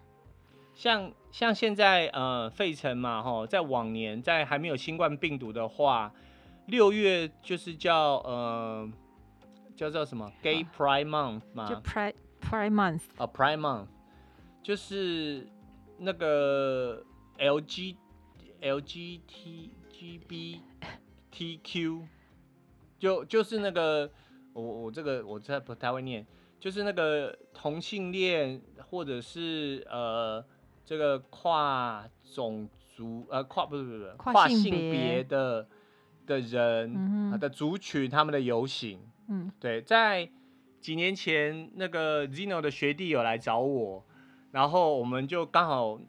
[0.72, 6.12] 像像现在呃费城嘛，哈，在往年在还没有新冠病毒的话，
[6.66, 8.88] 六月就是叫呃
[9.76, 13.87] 叫做什么？Gay Pride Month 嘛，就 Pride Pride Month 啊 Pride Month。
[14.62, 15.46] 就是
[15.98, 17.03] 那个
[17.40, 17.96] L G
[18.61, 20.62] L G T G B
[21.33, 22.07] T Q，
[22.98, 24.11] 就就是那个
[24.53, 26.26] 我我这个我这不太会念，
[26.59, 30.44] 就是那个同性恋或者是呃
[30.85, 35.66] 这个跨种族呃跨不是不是跨性别的
[36.26, 40.31] 的人、嗯、的族群他们的游行，嗯，对，在
[40.81, 44.05] 几年前那个 Zino 的学弟有来找我。
[44.53, 46.00] 然后我们就刚好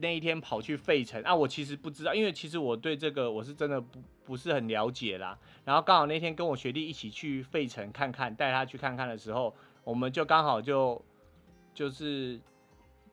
[0.00, 5.38] 那一天跑去费城啊，我其实不知道，因为其实我对这个我是真的不不是很了解啦。
[5.64, 9.54] 然后刚好那天跟我学弟一起去费城看看，带他去看看的时候，
[9.84, 11.00] 我们就刚好就
[11.74, 12.38] 就是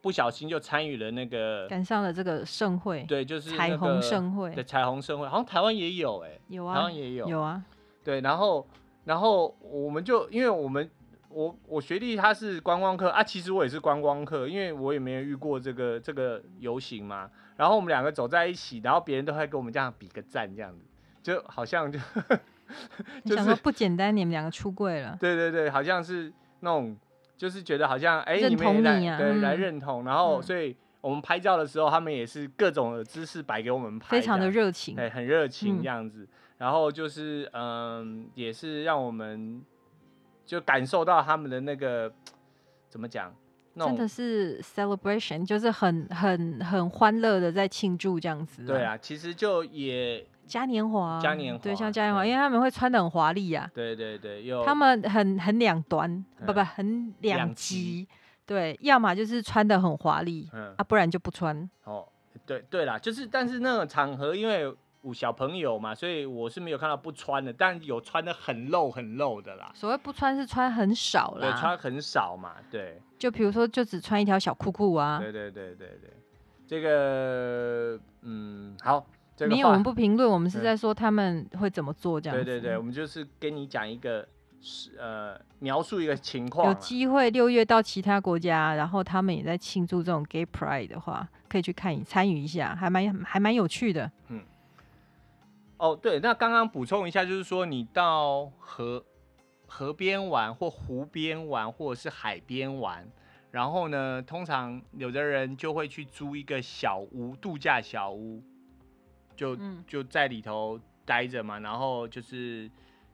[0.02, 7.64] 不小心就参与了那个赶上了这个盛会，对，就是、那个、彩虹盛会，对，彩虹盛会，好像台湾也有哎、欸，有啊，台湾也有，有啊，
[8.04, 8.68] 对，然后
[9.06, 10.90] 然后我们就因为我们。
[11.34, 17.30] 我我学弟他是观光客啊，其实我也是观光客，因为我也没有遇过这个这个游行嘛。
[17.56, 20.84] 然后我们两个走在一起，然后别人都会跟我们这样比个赞，这样子
[21.22, 22.00] 就好像就，
[23.26, 25.18] 就是不简单，你们两个出柜了。
[25.20, 26.98] 对对对，好像是那种
[27.38, 30.04] 就是觉得好像哎，你同你啊，对，嗯、来认同。
[30.06, 36.24] 然后所以我们拍照的时候，他们也是各种的姿势摆给我们拍，非常的热情，对，很热情这样子。
[36.24, 39.64] 嗯、然后就是嗯，也是让我们。
[40.46, 42.12] 就感受到他们的那个
[42.90, 43.34] 怎么讲，
[43.76, 48.66] 真的是 celebration，就是很很很欢乐的在庆祝这样子。
[48.66, 53.70] 对啊，其实就也嘉年华，嘉年华，对，像嘉年华，因为他们会穿的很华丽啊。
[53.74, 58.08] 对对对，有他们很很两端，嗯、不不，很两极。
[58.46, 61.70] 对，要么就是穿的很华丽，嗯啊，不然就不穿。
[61.86, 62.06] 哦，
[62.46, 64.74] 对对啦，就是，但是那个场合，因为。
[65.04, 69.72] 五小朋友嘛，所以我是没有看到不穿的，但有穿的很露很露的啦。
[69.74, 73.02] 所谓不穿是穿很少啦，对，穿很少嘛，对。
[73.20, 75.20] 就比如说，就只穿一条小裤裤啊。
[75.20, 76.10] 对对对对对，
[76.66, 82.44] 这个嗯好，这个、没有，我们不评论，我们是在说他们会怎么做这样子。
[82.44, 84.28] 对对对，我们就是跟你讲一个
[84.62, 86.68] 是呃描述一个情况。
[86.68, 94.10] 有机会六月到其他国家，然后他们也在庆祝这种 Gay Pride 的话，可以去看参与一下，还蛮还蛮有趣的。
[94.30, 94.42] 嗯。
[95.84, 99.04] 哦，对，那刚刚补充一下，就是说你到河
[99.68, 103.06] 河边玩，或湖边玩，或者是海边玩，
[103.52, 108.42] 然后呢，通常有的人就会去租一个小屋，度假小屋，
[109.36, 112.72] 就就在里头待着嘛，然后就是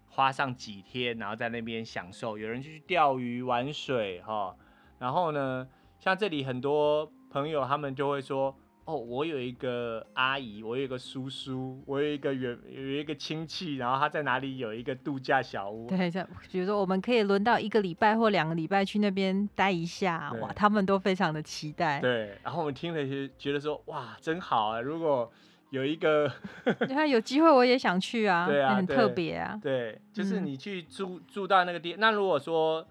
[0.07, 2.37] 花上几天，然后在那边享受。
[2.37, 4.55] 有人就去钓鱼、玩水，哈，
[4.99, 5.67] 然后呢，
[5.99, 8.55] 像这里很多朋友他们就会说。
[8.89, 15.87] 哦，我有一个阿姨，我有一个叔叔，我有一个远有一个亲戚，然后他在哪里有一个度假小屋。
[15.87, 21.99] 对，这比如说我们可以轮到一个礼拜或两个礼拜去那边待一下，哇，他们都非常的期待。
[21.99, 24.81] 对，然后我们听了就觉得说，哇，真好啊！
[24.81, 25.31] 如果
[25.69, 26.27] 有一个，
[26.89, 29.59] 你看有机会我也想去啊， 对啊，很特别啊。
[29.61, 32.83] 对，就是你去住、嗯、住到那个地，那如果说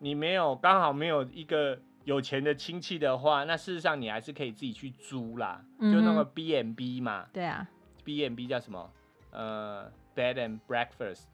[0.00, 1.78] 你没有刚好没有一个。
[2.06, 7.26] 有钱的亲戚的话，那事实上你还是可以自己去租啦，嗯、就那个 B and B 嘛。
[7.32, 7.68] 对啊
[8.04, 8.88] ，B and B 叫什么？
[9.32, 11.24] 呃，Bed and Breakfast。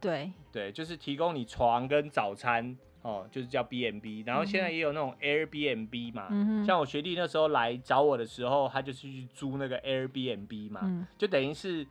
[0.00, 4.22] 对对，就是提供你床跟早餐哦，就是叫 B and B。
[4.24, 11.84] 然后现在也有那种 Airbnb 嘛，嗯、像我学弟那时候来找我的时候，他就是去租那个 Airbnb 嘛，嗯、就等于是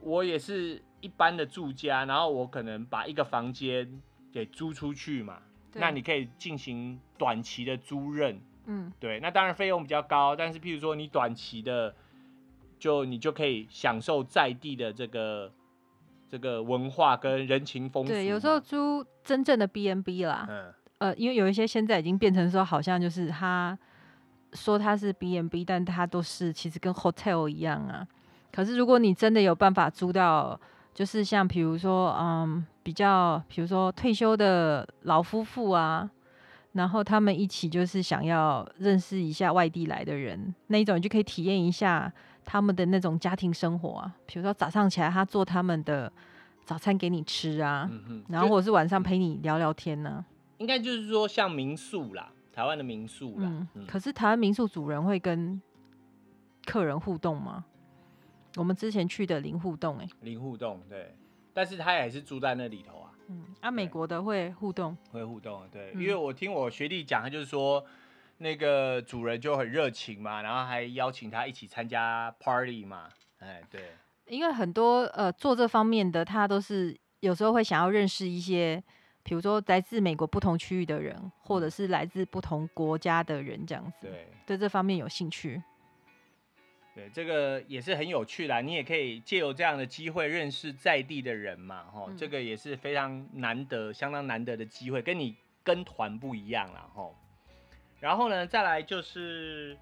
[0.00, 4.00] 我也是一般的住家，然后我可能把一个房间
[4.32, 5.42] 给租出去嘛。
[5.78, 11.94] 那你可以进行短期的租任，嗯，对，那当然费用比较高，但是譬如说你短期的，
[12.78, 15.52] 就你就可以享受在地的这个
[16.28, 18.12] 这个文化跟人情风俗。
[18.12, 23.78] 对，有时候租真正的 B N B 啦，嗯，呃，因为有一些现在已经变成说，好像就是他
[24.52, 28.06] 说他是 B N B，但他都是其实跟 hotel 一样啊。
[28.52, 30.58] 可是如果你真的有办法租到，
[30.96, 36.10] 就是像比如说，嗯，比较，比如说退休的老夫妇啊，
[36.72, 42.10] 然后他们一起就是想要认识一下外地来的人，那一种你就可以体验一下
[42.46, 44.10] 他们的那种家庭生活啊。
[44.24, 46.10] 比如说早上起来他做他们的
[46.64, 50.24] 早餐给你吃啊，嗯、然后或者是晚上陪你聊聊天呢、啊。
[50.56, 53.42] 应该就是说像民宿啦，台湾的民宿啦。
[53.46, 55.60] 嗯嗯、可是台湾民宿主人会跟
[56.64, 57.66] 客人互动吗？
[58.56, 61.14] 我们之前去的零互动、欸，哎，零互动，对，
[61.52, 63.12] 但是他也是住在那里头啊。
[63.28, 67.84] 嗯，啊，美国的会互动，会互动，对，嗯、因为我听我学弟讲，他就是说
[68.38, 73.80] 那个主人就很热情嘛，然后还邀请他一起参加 party 嘛，哎，对，
[74.28, 78.82] 因为很多呃做这方面的，他都是有时候会想要认识一些，
[79.22, 85.60] 比如说来自美国不同区域的人，或者是来自不同国家的人这样子，对，对这方面有兴趣。
[86.96, 97.14] 对，这个也是很有趣的，你也可以借由这样的机会认识在地的人嘛，吼，这个也是非常难得、相当难得的机会，跟你跟团不一样啦，吼。
[98.00, 99.76] 然后呢，再来就是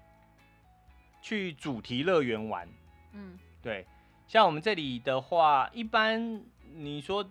[1.21, 2.67] 去主题乐园玩，
[3.13, 3.85] 嗯，对，
[4.27, 7.25] 像我们这里的话，一般你说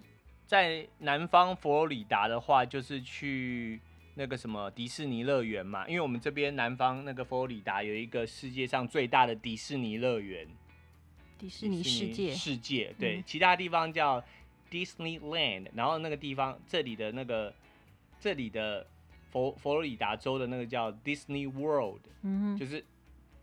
[0.47, 3.79] 在南方佛罗里达的话，就是去。
[4.16, 10.46] 那个什么迪士尼乐园嘛，因为我们这边南方那个佛罗里达有一个世界上最大的迪士尼乐园，
[11.37, 14.22] 迪士尼世界世界对，嗯、其他地方叫
[14.70, 17.53] Disneyland，然后那个地方这里的那个
[18.20, 18.87] 这里的
[19.33, 22.85] 佛佛罗里达州的那个叫 Disney World，嗯，就是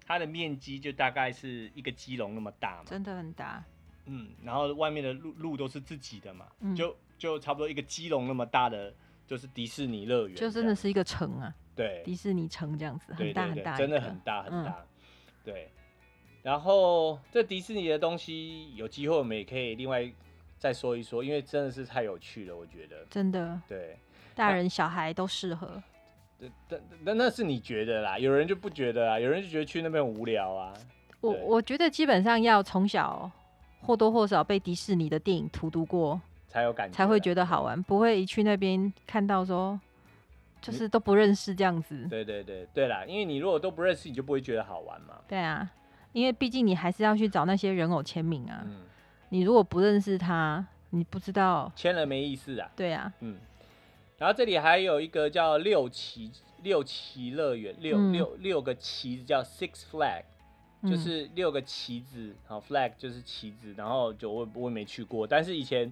[0.07, 3.62] 它的面积就大概是一个基隆那么大嘛，真的很大，
[4.05, 8.93] 嗯，然后外面的路路都是自己的嘛，嗯、就就差不多一个基隆那么大的。
[9.32, 14.86] 就是迪士尼乐园，就真的是一个城啊，对，迪士尼城这样子，很大很大，真的很大很大，
[15.45, 15.71] 对。
[16.43, 20.05] 然后这迪士尼的东西，有机会我们也可以另外
[20.57, 23.05] 再说一说，因为真的是太有趣了，我觉得。
[23.09, 23.57] 真的。
[23.69, 23.97] 对，
[24.36, 25.82] 大人小孩都适合。
[26.67, 30.73] 但但那是你觉得啦，有人就不觉得啊，有人就觉得去那边很无聊啊。
[31.21, 33.32] 我我觉得基本上要从小
[33.79, 36.19] 或多或少被迪士尼的电影荼毒过。
[36.52, 39.80] 才有感觉，才会觉得好玩，不会一去那边看到说
[40.62, 42.06] 就是都不认识这样子。
[42.10, 45.20] 对对对对啦，因为你如果都不认识，你就不会觉得好玩嘛。
[45.30, 45.72] 对啊，
[46.12, 48.62] 因为毕竟你还是要去找那些人偶签名啊。
[48.66, 48.82] 嗯，
[49.30, 52.70] 你如果不认识他，你不知道签了没意思啊。
[52.76, 53.38] 对啊，嗯。
[54.18, 56.32] 然后这里还有一个叫六旗
[56.62, 60.22] 六旗乐园，六、嗯、六六个旗子叫 Six Flag，
[60.84, 65.91] 就是六个旗子，好、嗯、Flag 就是旗子，然后就我我也没去过，但是以前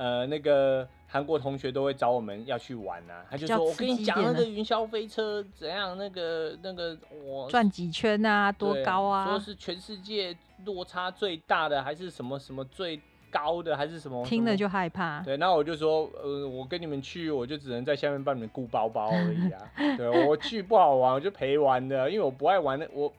[0.00, 10.34] 呃那个韩国同学都会找我们要去玩啊，他就说我跟你讲那个云霄飞车怎样，那个那个我转几圈啊，多高啊，说是全世界
[10.64, 12.98] 落差最大的，还是什么什么最。
[13.32, 14.24] 高的还是什么？
[14.26, 15.20] 听了就害怕。
[15.20, 19.62] 对，那我就说，呃，我跟你们去，我就只能在下面帮你们顾包包而已啊。
[19.96, 23.12] 对，我去不好玩，我就陪玩的，因为我不爱玩的，我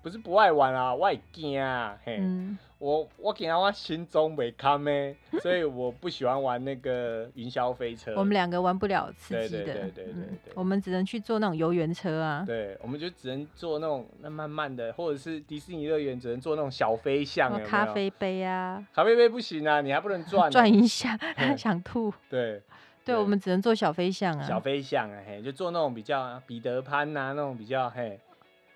[0.00, 2.18] 不是不爱玩啊，我会惊啊，嘿。
[2.20, 8.14] 嗯我我给他我心中没看咩，所以我不喜欢玩那个云霄飞车。
[8.16, 12.44] 我们两个玩不了刺激的，对对对对，对，嗯，我们只能去坐那种游园车啊。
[12.46, 18.86] 对，我们就只能坐那种那慢慢的，或者是迪士尼乐园只能坐那种小飞象咖啡杯啊。
[18.94, 21.18] 咖啡杯不行啊，你还不能转 转一下，
[21.58, 22.14] 想吐。
[22.30, 22.62] 对，
[23.04, 24.46] 对，我们只能坐小飞象啊。
[24.46, 28.20] 小飞象啊，嘿，就坐那种比较彼得潘呐，那种比较嘿。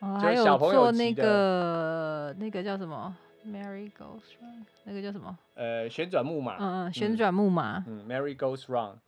[0.00, 3.14] 哦，还有坐那个那个叫什么
[3.46, 5.36] ？Merry Goes Round，那个叫什么？
[5.54, 6.56] 呃，旋转木马。
[6.58, 7.82] 嗯嗯，旋转木马。
[7.86, 8.98] 嗯，Merry Goes Round，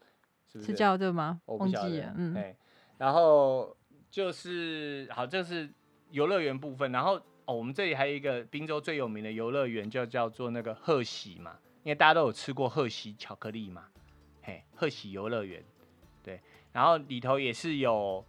[0.51, 0.67] 是不是？
[0.67, 1.41] 是叫这吗？
[1.45, 1.81] 我不晓得。
[1.83, 2.15] 忘记了。
[2.17, 2.35] 嗯。
[2.35, 2.57] 欸、
[2.99, 3.77] 然后
[4.11, 5.73] 就是好，这是
[6.11, 6.91] 游乐园部分。
[6.91, 11.57] 然后哦，我们这里还有一个滨州最有名的游乐园，就叫做那个贺喜嘛。
[11.83, 13.85] 因为大家都有吃过贺喜巧克力嘛。
[14.43, 15.63] 嘿，贺喜游乐园。
[16.23, 16.41] 对。
[16.73, 18.25] 然后里头也是有，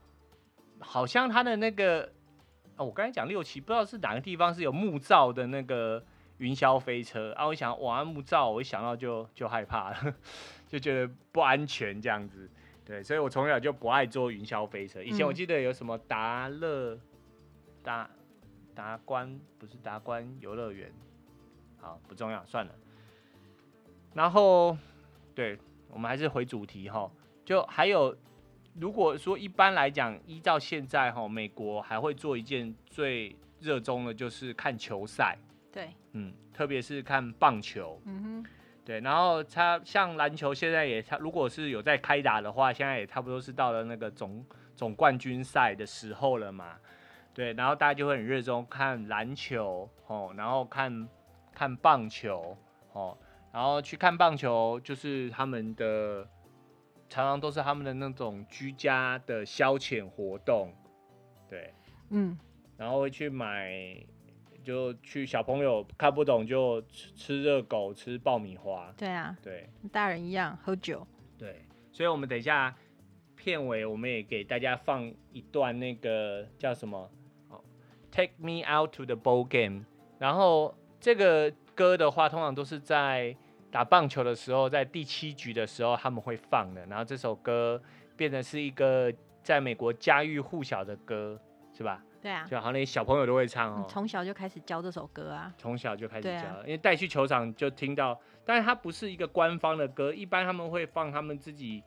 [0.79, 2.11] 好像它的那个。
[2.77, 6.03] 哦，我刚才讲六旗，不知道是哪个地方是有木造的那个
[6.39, 7.47] 云霄飞车啊。
[7.47, 10.15] 我想哇，木造，我一想到就就害怕了，
[10.67, 12.49] 就觉得不安全这样子。
[12.83, 15.01] 对，所以我从小就不爱坐云霄飞车。
[15.01, 16.99] 以前我记得有什么达乐
[17.81, 18.09] 达
[18.73, 20.91] 达观，不是达观游乐园，
[21.79, 22.75] 好，不重要，算了。
[24.13, 24.77] 然后，
[25.33, 25.57] 对，
[25.89, 27.09] 我们还是回主题哈，
[27.45, 28.15] 就还有。
[28.77, 35.37] 如果说一般来讲，依照现在哈，美国还会做一件最热衷的，就是看球赛。
[35.71, 38.01] 对，嗯，特别是看棒球。
[38.03, 38.45] 嗯哼，
[38.83, 44.45] 对，然后他像篮球，现在也他如果是有在开打的话，现在也差不多是到了那个总
[44.75, 46.75] 总冠军赛的时候了嘛。
[47.33, 51.07] 对，然后大家就会很热衷看篮球哦，然后看
[51.53, 52.57] 看棒球
[52.91, 53.17] 哦，
[53.53, 56.27] 然后去看棒球就是他们的。
[57.07, 60.73] 常常都是他们的那种居家的消遣活动，
[61.47, 61.73] 对，
[62.09, 62.37] 嗯，
[62.77, 63.71] 然后会去买，
[64.63, 71.05] 就去小朋友看不懂就吃吃热狗，吃爆米花，对啊，对，大人一样喝酒，
[71.37, 72.75] 对，所以我们等一下
[73.35, 77.09] 片尾我们也给大家放一段那个叫什么
[78.11, 79.85] ，Take Me Out to the Ball Game，
[80.17, 83.37] 然后这个歌的话，通常都是在。
[83.75, 87.81] 打棒球的时候，在第七局的时候他们会放的，然后这首歌
[88.15, 89.11] 变成是一个
[89.43, 91.37] 在美国家喻户晓的歌，
[91.73, 92.01] 是吧？
[92.21, 93.85] 对啊，就好像那些小朋友都会唱哦。
[93.89, 95.53] 从小就开始教这首歌啊。
[95.57, 101.83] 从小就开始教，啊、因为带去球场就听到，但是它不是一个官方的歌，一般他们会放他们自己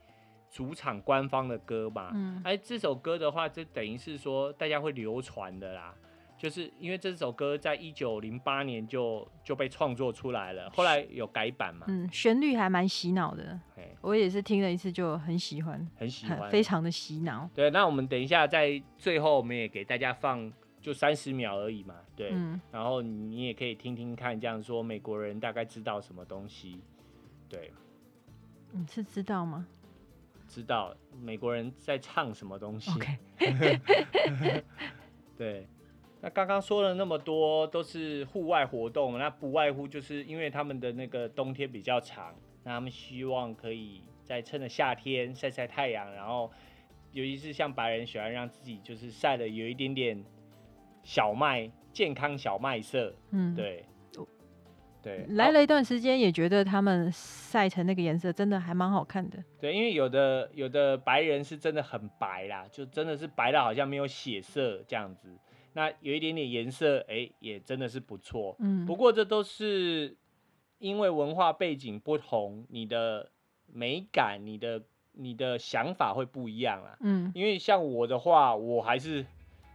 [0.51, 2.11] 主场官方的歌嘛。
[2.13, 2.39] 嗯。
[2.45, 5.95] 哎，这首歌的话，就等于是说大家会流传的啦。
[6.39, 11.85] 就是因为这首歌在一九零八年就就被创作出来了，后来有改版嘛。
[11.89, 13.59] 嗯，旋律还蛮洗脑的。
[14.01, 17.51] 我也是听了一次就很喜欢，很喜欢， 非常的洗脑。
[17.53, 21.97] 对，那我们等一下在最后，我们也给大家放就三十秒而已嘛。
[22.15, 26.81] 对，嗯，然后你也可以听听看，这样说美国人大概知道什么东西。
[27.49, 27.73] 对，
[28.71, 29.67] 你是知道吗？
[30.47, 32.91] 知道美国人在唱什么东西。
[35.37, 35.67] 对。
[36.21, 46.51] 那刚刚说了那么多都是户外活动，那不外乎就是因为他们的那个冬天比较长，那他们希望可以在趁着夏天晒晒太阳，然后
[47.13, 50.25] 尤其是像白人喜欢让自己就是晒的有一点点
[51.05, 53.85] 小麦健康小麦色，嗯，对，
[55.01, 65.31] 对，来了一段时间也觉得他们晒成那个颜色真的还蛮好看的，对，因为有的有的白人是真的很白啦，就真的是白的好像没有血色这样子。
[65.73, 68.57] 那有一点点颜色，哎、欸，也真的是不错。
[68.59, 70.17] 嗯，不过这都是
[70.79, 73.31] 因为文化背景不同，你的
[73.73, 76.97] 美感、你的你的想法会不一样啊。
[77.01, 79.25] 嗯，因为像我的话，我还是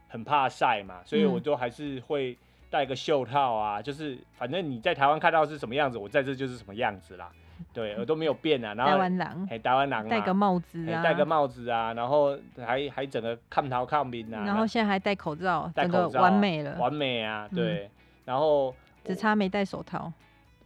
[0.07, 2.37] 很怕晒嘛，所以我就还是会
[2.69, 3.81] 戴个袖套啊。
[3.81, 7.31] 就是反正你在台湾看到是什么样子，我在这就是什么样子啦。
[7.73, 8.73] 对，我都没有变啊。
[8.73, 17.89] 然后台湾狼，哎，台湾狼，戴个帽子啊，戴个帽子啊，然后还还整个抗逃抗兵啊，然后现在还戴口罩，戴口罩完美了，完美啊，对，
[18.25, 18.73] 然后
[19.03, 20.11] 只差没戴手套。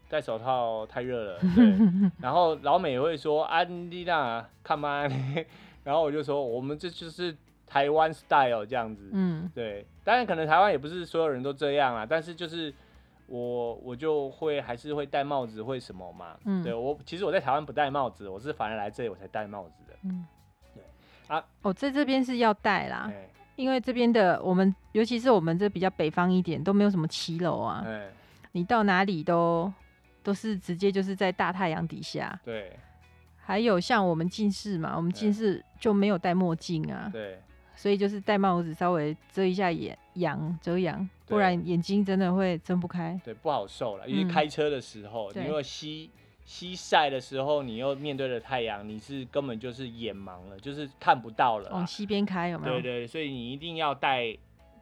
[0.09, 2.09] 戴手套太热了， 对。
[2.21, 5.03] 然后老美也会说安迪娜看吗？
[5.83, 7.35] 然后我就说我们这就是
[7.65, 9.85] 台湾 style 这样子，嗯，对。
[10.05, 12.73] 当然可能台湾也不是所有人都这样啊，但是就是
[13.27, 16.37] 我我就会还是会戴帽子，会什么嘛？
[16.45, 19.93] 嗯，对我其实我在台湾不戴帽子，我是反而来这里我才戴帽子的。
[20.03, 20.25] 嗯，
[20.73, 20.83] 对
[21.27, 23.11] 啊，哦，在这边是要戴啦，
[23.55, 27.85] 因为这边的我们尤其是我们这比较北方一点都没有什么骑楼啊，
[28.53, 29.71] 你到哪里都。
[30.23, 32.37] 都是直接就是在大太阳底下。
[32.43, 32.77] 对。
[33.37, 37.09] 还有像我们近视嘛，我们近视就没有戴墨镜啊。
[37.13, 37.39] 对。
[37.77, 43.19] 所以就是戴帽子稍微遮一下眼阳遮阳，不然眼睛真的会睁不开。
[43.23, 44.07] 对，不好受了。
[44.07, 46.09] 因为开车的时候，嗯、你如果西
[46.45, 51.69] 西晒的时候，你又面对着太阳，你是根本就是眼盲了，就是看不到了。
[51.71, 52.73] 往西边开有没有？
[52.75, 54.37] 对，对对，所以你一定要戴。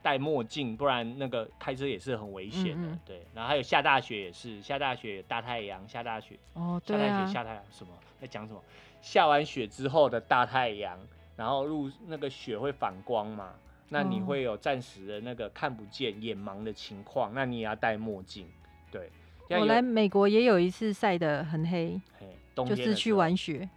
[0.06, 2.89] 戴墨镜，不然那个开车也是很危险的。
[2.89, 6.38] 嗯嗯对，然后还有下大雪也是，下大雪大太阳，下大雪。
[6.54, 7.02] 哦，对啊。
[7.02, 7.91] 下大雪下太阳什么？
[8.22, 8.62] 在讲什么？
[9.02, 10.96] 下完雪之后的大太阳，
[11.36, 13.54] 然后路那个雪会反光嘛？
[13.89, 18.47] 那你会有暂时的那个看不见、眼盲的情况，那你也要戴墨镜。
[18.91, 19.09] 对。
[19.49, 22.27] 我来美国也有一次晒得很黑，嘿，
[22.65, 23.69] 就是去玩雪。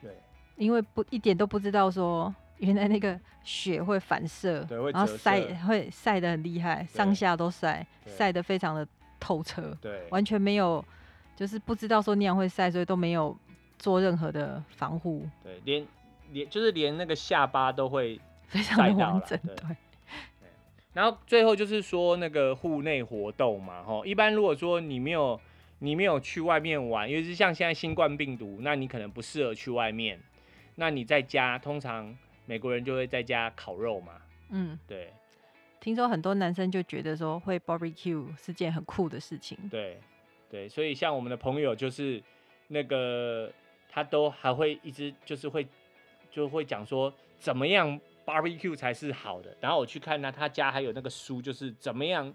[0.00, 0.16] 对。
[0.56, 2.34] 因为不一点都不知道说。
[2.58, 8.86] 原来那个雪会反射，对，会然后晒会晒得很厉害，上下都晒，晒得非常的
[9.18, 10.84] 透彻，对，完全没有，
[11.34, 13.36] 就是不知道说那样会晒，所以都没有
[13.80, 15.84] 做任何的防护，对，连
[16.30, 18.20] 连就是连那个下巴都会
[18.52, 19.76] 非常的完整，对，对。
[20.92, 25.40] 然后最后就是说那个户内活动嘛，吼，一般如果说你没有
[25.80, 30.20] 你没有去外面玩，尤其是像现在新冠病毒，那你可能不适合去外面，
[30.76, 32.16] 那你在家通常。
[32.44, 34.14] 美国人就会在家烤肉嘛，
[34.50, 35.12] 嗯，对。
[35.80, 40.00] 听说很多男生就觉得说会 barbecue 是件很酷的事情，对，
[40.50, 40.68] 对。
[40.68, 42.20] 所以像我们的朋友就是
[42.66, 43.50] 那个
[43.88, 45.64] 他都还会一直就是会
[46.32, 49.56] 就会讲说怎么样 barbecue 才是好的。
[49.60, 52.32] 然后我去看他他家还有那个书，就是怎么样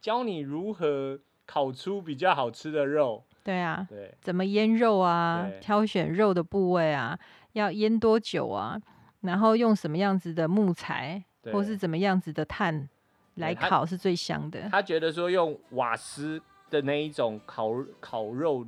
[0.00, 3.24] 教你如何烤出比较好吃的肉。
[3.42, 4.14] 对啊，对。
[4.20, 5.48] 怎么腌肉啊？
[5.60, 7.18] 挑选肉的部位啊？
[7.52, 8.80] 要腌多久啊？
[9.22, 11.22] 然后用什么样子的木材，
[11.52, 12.88] 或是怎么样子的炭
[13.34, 14.62] 来烤是最香的。
[14.62, 18.66] 他，他觉得说用瓦斯的那一种烤烤肉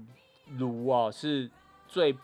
[0.58, 1.50] 炉哦，是
[1.86, 2.14] 最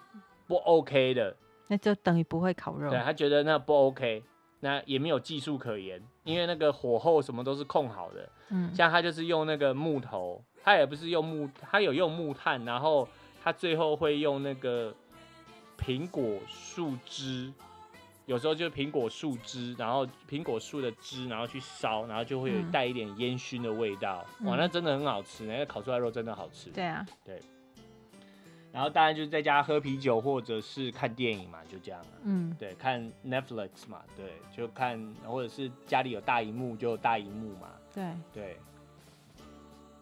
[0.46, 1.36] 不 OK 的。
[1.68, 2.90] 那就等于不会烤肉。
[2.90, 4.22] 对，他觉得那不 OK，
[4.60, 8.28] 那也没有技术可言，因为那个火候什么都是控好的。
[8.50, 13.08] 嗯，像他就是用那个木头，他也不是用木，他有用木炭，然后
[13.42, 14.94] 他最后会用那个
[15.78, 17.52] 苹果树枝。
[18.26, 24.22] 有时候就苹果树枝，然后苹果树的枝，然后去烧，然后就会有带一点烟熏的味道。
[24.40, 26.68] 嗯、哇，那真的很好吃，那个烤出来肉真的好吃。
[26.68, 27.40] 对啊，对。
[28.72, 32.00] 然后当然就是在家喝啤酒或者是看电影嘛，就这样。
[32.22, 37.68] 嗯，对，看 Netflix 嘛，对，就看或者是家里有大荧幕就有大荧幕嘛。
[37.94, 38.56] 对对。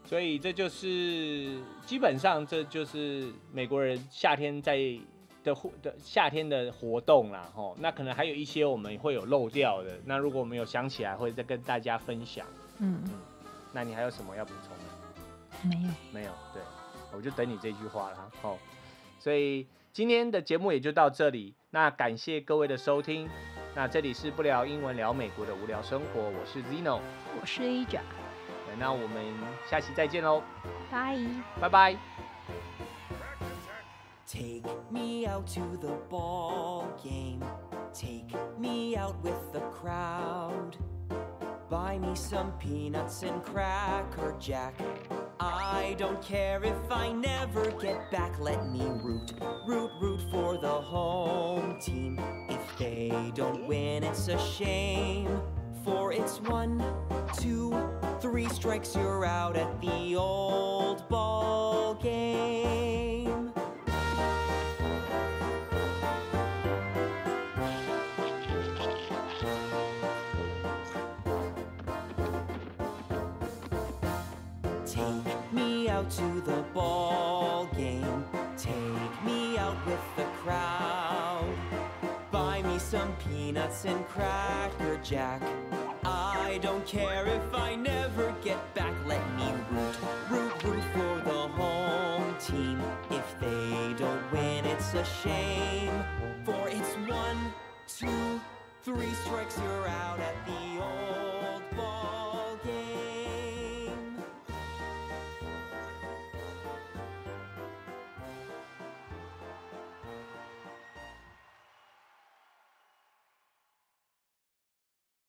[0.05, 4.79] 所以这就是基本上这就是美国人夏天在。
[5.47, 9.97] 的活的夏天的活动啦，吼，那可能还有一些我们会有漏掉的。
[10.05, 12.45] 那如果我们有想起来，会再跟大家分享。
[12.79, 13.13] 嗯嗯，
[13.73, 15.69] 那你还有什么要补充的？
[15.69, 16.33] 没有，没有。
[16.53, 16.61] 对，
[17.17, 18.31] 我就等你这句话了。
[18.43, 18.59] 好，
[19.19, 21.55] 所以今天的节目也就到这里。
[21.71, 23.29] 那感谢各位的收听。
[23.75, 27.01] 那这里是不聊英文聊美国的无聊生活，我是 Zeno，
[27.41, 28.01] 我是 Aja。
[28.79, 29.25] 那我们
[29.67, 30.43] 下期再见喽，
[30.91, 31.19] 拜
[31.59, 31.97] 拜拜。
[34.27, 37.41] Take me out to the ball game.
[37.95, 40.77] Take me out with the crowd.
[41.71, 44.75] Buy me some peanuts and cracker jack.
[45.39, 48.39] I don't care if I never get back.
[48.41, 49.33] Let me root,
[49.67, 52.19] root, root for the home team.
[52.49, 55.41] If they don't win, it's a shame.
[55.85, 56.83] For it's one,
[57.39, 57.77] two,
[58.21, 62.66] three strikes, you're out at the old ball game.
[76.77, 78.23] ball game.
[78.59, 81.49] Take me out with the crowd.
[82.31, 85.41] Buy me some peanuts and cracker jack.
[86.05, 88.95] I don't care if I never get back.
[89.07, 89.97] Let me root,
[90.31, 92.79] root, root for the home team.
[93.11, 96.05] If they don't win, it's a shame.
[96.45, 97.39] For it's one,
[97.89, 98.39] two,
[98.83, 101.56] three strikes, you're out at the old.